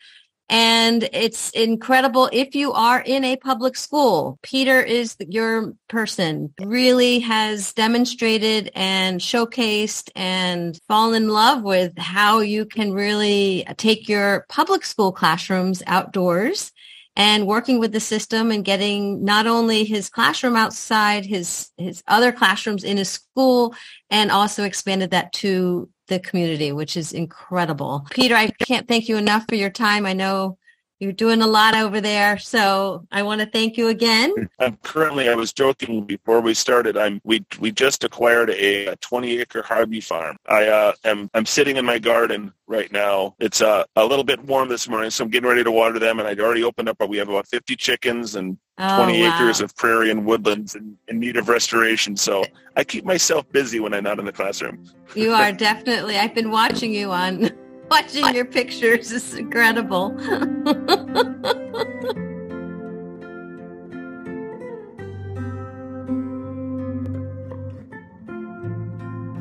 And 0.48 1.08
it's 1.12 1.50
incredible 1.50 2.30
if 2.32 2.54
you 2.54 2.72
are 2.72 3.00
in 3.00 3.24
a 3.24 3.36
public 3.36 3.76
school. 3.76 4.38
Peter 4.42 4.80
is 4.80 5.16
your 5.28 5.74
person, 5.88 6.54
really 6.60 7.18
has 7.20 7.74
demonstrated 7.74 8.70
and 8.74 9.20
showcased 9.20 10.10
and 10.16 10.78
fallen 10.88 11.24
in 11.24 11.28
love 11.28 11.62
with 11.62 11.96
how 11.98 12.40
you 12.40 12.64
can 12.64 12.92
really 12.92 13.66
take 13.76 14.08
your 14.08 14.46
public 14.48 14.84
school 14.86 15.12
classrooms 15.12 15.82
outdoors 15.86 16.72
and 17.14 17.48
working 17.48 17.80
with 17.80 17.92
the 17.92 18.00
system 18.00 18.52
and 18.52 18.64
getting 18.64 19.24
not 19.24 19.48
only 19.48 19.84
his 19.84 20.08
classroom 20.08 20.54
outside, 20.54 21.26
his, 21.26 21.70
his 21.76 22.02
other 22.06 22.30
classrooms 22.30 22.84
in 22.84 22.96
his 22.96 23.08
school, 23.08 23.74
and 24.08 24.30
also 24.30 24.62
expanded 24.62 25.10
that 25.10 25.32
to 25.32 25.90
the 26.08 26.18
community, 26.18 26.72
which 26.72 26.96
is 26.96 27.12
incredible. 27.12 28.06
Peter, 28.10 28.34
I 28.34 28.48
can't 28.48 28.88
thank 28.88 29.08
you 29.08 29.16
enough 29.16 29.44
for 29.48 29.54
your 29.54 29.70
time. 29.70 30.04
I 30.04 30.12
know 30.12 30.58
you're 31.00 31.12
doing 31.12 31.42
a 31.42 31.46
lot 31.46 31.76
over 31.76 32.00
there, 32.00 32.38
so 32.38 33.06
I 33.12 33.22
want 33.22 33.40
to 33.40 33.46
thank 33.46 33.76
you 33.76 33.88
again. 33.88 34.34
I'm 34.58 34.76
currently, 34.82 35.28
I 35.28 35.34
was 35.34 35.52
joking 35.52 36.04
before 36.04 36.40
we 36.40 36.54
started. 36.54 36.96
I'm 36.96 37.20
we 37.24 37.44
we 37.60 37.70
just 37.70 38.02
acquired 38.02 38.50
a, 38.50 38.96
20 38.96 39.38
acre 39.38 39.62
Harvey 39.62 40.00
farm. 40.00 40.36
I 40.48 40.66
uh, 40.66 40.92
am 41.04 41.30
I'm 41.34 41.46
sitting 41.46 41.76
in 41.76 41.84
my 41.84 41.98
garden 41.98 42.52
right 42.66 42.90
now. 42.90 43.36
It's 43.38 43.60
uh, 43.60 43.84
a 43.96 44.04
little 44.04 44.24
bit 44.24 44.42
warm 44.44 44.68
this 44.68 44.88
morning, 44.88 45.10
so 45.10 45.24
I'm 45.24 45.30
getting 45.30 45.48
ready 45.48 45.62
to 45.62 45.70
water 45.70 45.98
them. 45.98 46.18
And 46.18 46.26
I'd 46.26 46.40
already 46.40 46.64
opened 46.64 46.88
up. 46.88 46.98
But 46.98 47.08
we 47.08 47.16
have 47.18 47.28
about 47.28 47.46
50 47.46 47.76
chickens 47.76 48.34
and 48.34 48.58
oh, 48.78 49.04
20 49.04 49.22
wow. 49.22 49.36
acres 49.36 49.60
of 49.60 49.74
prairie 49.76 50.10
and 50.10 50.24
woodlands 50.24 50.74
in, 50.74 50.96
in 51.06 51.20
need 51.20 51.36
of 51.36 51.48
restoration. 51.48 52.16
So 52.16 52.44
I 52.76 52.82
keep 52.82 53.04
myself 53.04 53.48
busy 53.52 53.78
when 53.78 53.94
I'm 53.94 54.04
not 54.04 54.18
in 54.18 54.24
the 54.24 54.32
classroom. 54.32 54.84
you 55.14 55.32
are 55.32 55.52
definitely. 55.68 56.16
I've 56.16 56.34
been 56.34 56.50
watching 56.50 56.92
you 56.92 57.12
on 57.12 57.50
watching 57.90 58.34
your 58.34 58.44
pictures 58.44 59.12
is 59.12 59.34
incredible. 59.34 60.16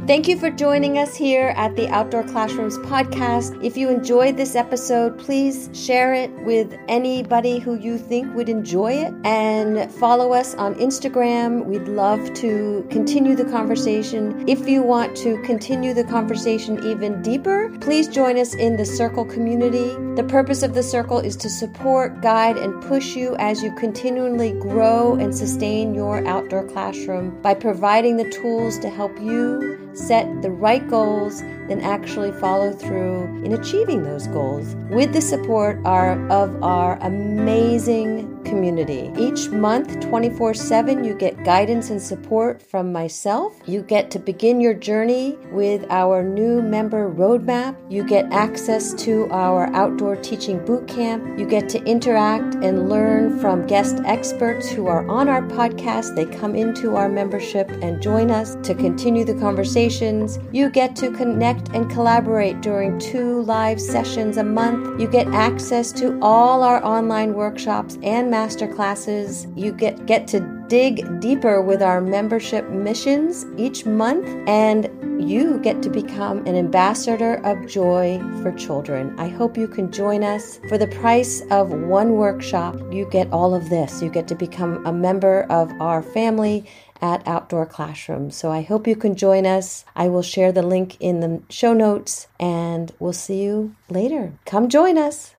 Thank 0.08 0.30
you 0.30 0.39
for 0.39 0.50
joining 0.50 0.98
us 0.98 1.17
here 1.17 1.54
at 1.58 1.76
the 1.76 1.89
Outdoor 1.89 2.24
Classrooms 2.24 2.78
podcast. 2.78 3.62
If 3.62 3.76
you 3.76 3.89
enjoyed 3.89 4.38
this 4.38 4.56
episode, 4.56 5.20
please 5.20 5.70
share 5.74 6.13
it 6.13 6.32
with 6.46 6.74
anybody 6.88 7.60
who 7.60 7.76
you 7.76 7.98
think 7.98 8.34
would 8.34 8.48
enjoy 8.48 8.93
it 8.93 9.13
and 9.26 9.91
follow 9.96 10.32
us 10.32 10.56
on 10.56 10.76
Instagram. 10.76 11.65
We'd 11.65 11.89
love 11.89 12.34
to 12.36 12.88
continue 12.89 13.36
the 13.36 13.43
conversation. 13.43 14.48
If 14.48 14.65
you 14.65 14.82
want 14.82 15.13
to 15.17 15.41
continue 15.41 15.93
the 15.93 16.06
conversation 16.06 16.82
even 16.86 17.22
deeper, 17.22 17.70
please 17.82 18.08
join 18.08 18.38
us 18.38 18.56
in 18.56 18.78
the 18.78 18.86
Circle 18.86 19.26
community. 19.26 19.89
The 20.15 20.26
purpose 20.26 20.63
of 20.63 20.74
the 20.74 20.84
Circle 20.84 21.20
is 21.20 21.36
to 21.36 21.50
support, 21.50 22.22
guide, 22.22 22.56
and 22.56 22.82
push 22.84 23.13
you 23.13 23.36
as 23.39 23.62
you 23.62 23.76
continually 23.76 24.54
grow 24.54 25.15
and 25.15 25.36
sustain 25.36 25.93
your 25.93 26.26
outdoor 26.26 26.65
classroom 26.65 27.41
by 27.41 27.56
providing 27.56 28.15
the 28.15 28.30
tools 28.30 28.80
to 28.80 28.89
help 28.89 29.20
you 29.20 29.78
set 29.97 30.41
the 30.41 30.51
right 30.51 30.88
goals, 30.88 31.41
then 31.67 31.81
actually 31.81 32.31
follow 32.33 32.71
through 32.71 33.23
in 33.43 33.53
achieving 33.53 34.03
those 34.03 34.27
goals 34.27 34.75
with 34.89 35.12
the 35.12 35.21
support 35.21 35.77
of 35.86 36.63
our 36.63 36.97
amazing 37.01 38.33
community. 38.43 39.12
Each 39.17 39.49
month, 39.49 39.99
24 39.99 40.53
7, 40.53 41.03
you 41.03 41.13
get 41.13 41.43
guidance 41.43 41.89
and 41.89 42.01
support 42.01 42.62
from 42.62 42.93
myself. 42.93 43.60
You 43.65 43.81
get 43.81 44.10
to 44.12 44.19
begin 44.19 44.62
your 44.62 44.73
journey 44.73 45.38
with 45.51 45.86
our 45.89 46.23
new 46.23 46.62
member 46.62 47.12
roadmap. 47.12 47.75
You 47.89 48.05
get 48.05 48.31
access 48.31 48.93
to 49.05 49.27
our 49.31 49.67
outdoor 49.75 50.15
teaching 50.15 50.63
boot 50.63 50.88
camp. 50.88 51.38
You 51.38 51.45
get 51.45 51.67
to 51.69 51.83
interact 51.83 52.55
and 52.55 52.88
learn 52.88 53.39
from 53.39 53.67
guest 53.67 53.97
experts 54.05 54.69
who 54.69 54.88
are 54.88 55.05
on 55.10 55.27
our 55.27 55.41
podcast. 55.41 56.15
They 56.15 56.25
come 56.25 56.55
into 56.55 56.95
our 56.95 57.10
membership 57.10 57.69
and 57.81 58.01
join 58.01 58.31
us 58.31 58.55
to 58.63 58.73
continue 58.73 59.25
the 59.25 59.36
conversation 59.36 59.87
You 59.88 60.69
get 60.69 60.97
to 60.97 61.12
connect 61.12 61.69
and 61.69 61.89
collaborate 61.89 62.62
during 62.62 63.00
two 63.00 63.43
live 63.43 63.80
sessions 63.80 64.36
a 64.36 64.43
month. 64.43 65.00
You 65.00 65.08
get 65.08 65.28
access 65.28 65.93
to 65.93 66.19
all 66.21 66.62
our 66.62 66.84
online 66.84 67.34
workshops 67.36 67.97
and 68.04 68.32
masterclasses. 68.32 69.47
You 69.58 69.71
get, 69.71 70.06
get 70.06 70.28
to 70.28 70.41
dig 70.67 71.21
deeper 71.21 71.62
with 71.62 71.82
our 71.82 72.02
membership 72.02 72.69
missions 72.69 73.45
each 73.58 73.86
month, 73.86 74.28
and 74.47 74.89
you 75.30 75.58
get 75.60 75.82
to 75.82 75.89
become 75.89 76.45
an 76.45 76.55
ambassador 76.55 77.36
of 77.45 77.66
joy 77.68 78.20
for 78.41 78.51
children. 78.51 79.18
I 79.18 79.30
hope 79.30 79.57
you 79.57 79.68
can 79.68 79.91
join 79.91 80.24
us. 80.24 80.59
For 80.68 80.78
the 80.78 80.88
price 80.88 81.41
of 81.49 81.72
one 81.72 82.14
workshop, 82.14 82.76
you 82.91 83.07
get 83.09 83.32
all 83.32 83.55
of 83.55 83.70
this. 83.70 84.01
You 84.01 84.09
get 84.09 84.28
to 84.28 84.36
become 84.36 84.86
a 84.86 84.91
member 84.91 85.43
of 85.49 85.72
our 85.80 86.03
family 86.03 86.66
at 87.02 87.28
Outdoor 87.28 87.66
Classroom. 87.66 88.32
So 88.32 88.52
I 88.52 88.62
hope 88.62 88.88
you 88.88 88.95
can 88.95 89.16
join 89.16 89.45
us. 89.45 89.86
I 89.95 90.08
will 90.08 90.22
share 90.22 90.52
the 90.52 90.62
link 90.62 90.98
in 91.00 91.20
the 91.20 91.41
show 91.50 91.74
notes 91.74 92.28
and 92.39 92.91
we'll 93.00 93.14
see 93.14 93.41
you 93.41 93.76
later. 93.89 94.34
Come 94.45 94.70
join 94.70 94.98
us. 94.98 95.34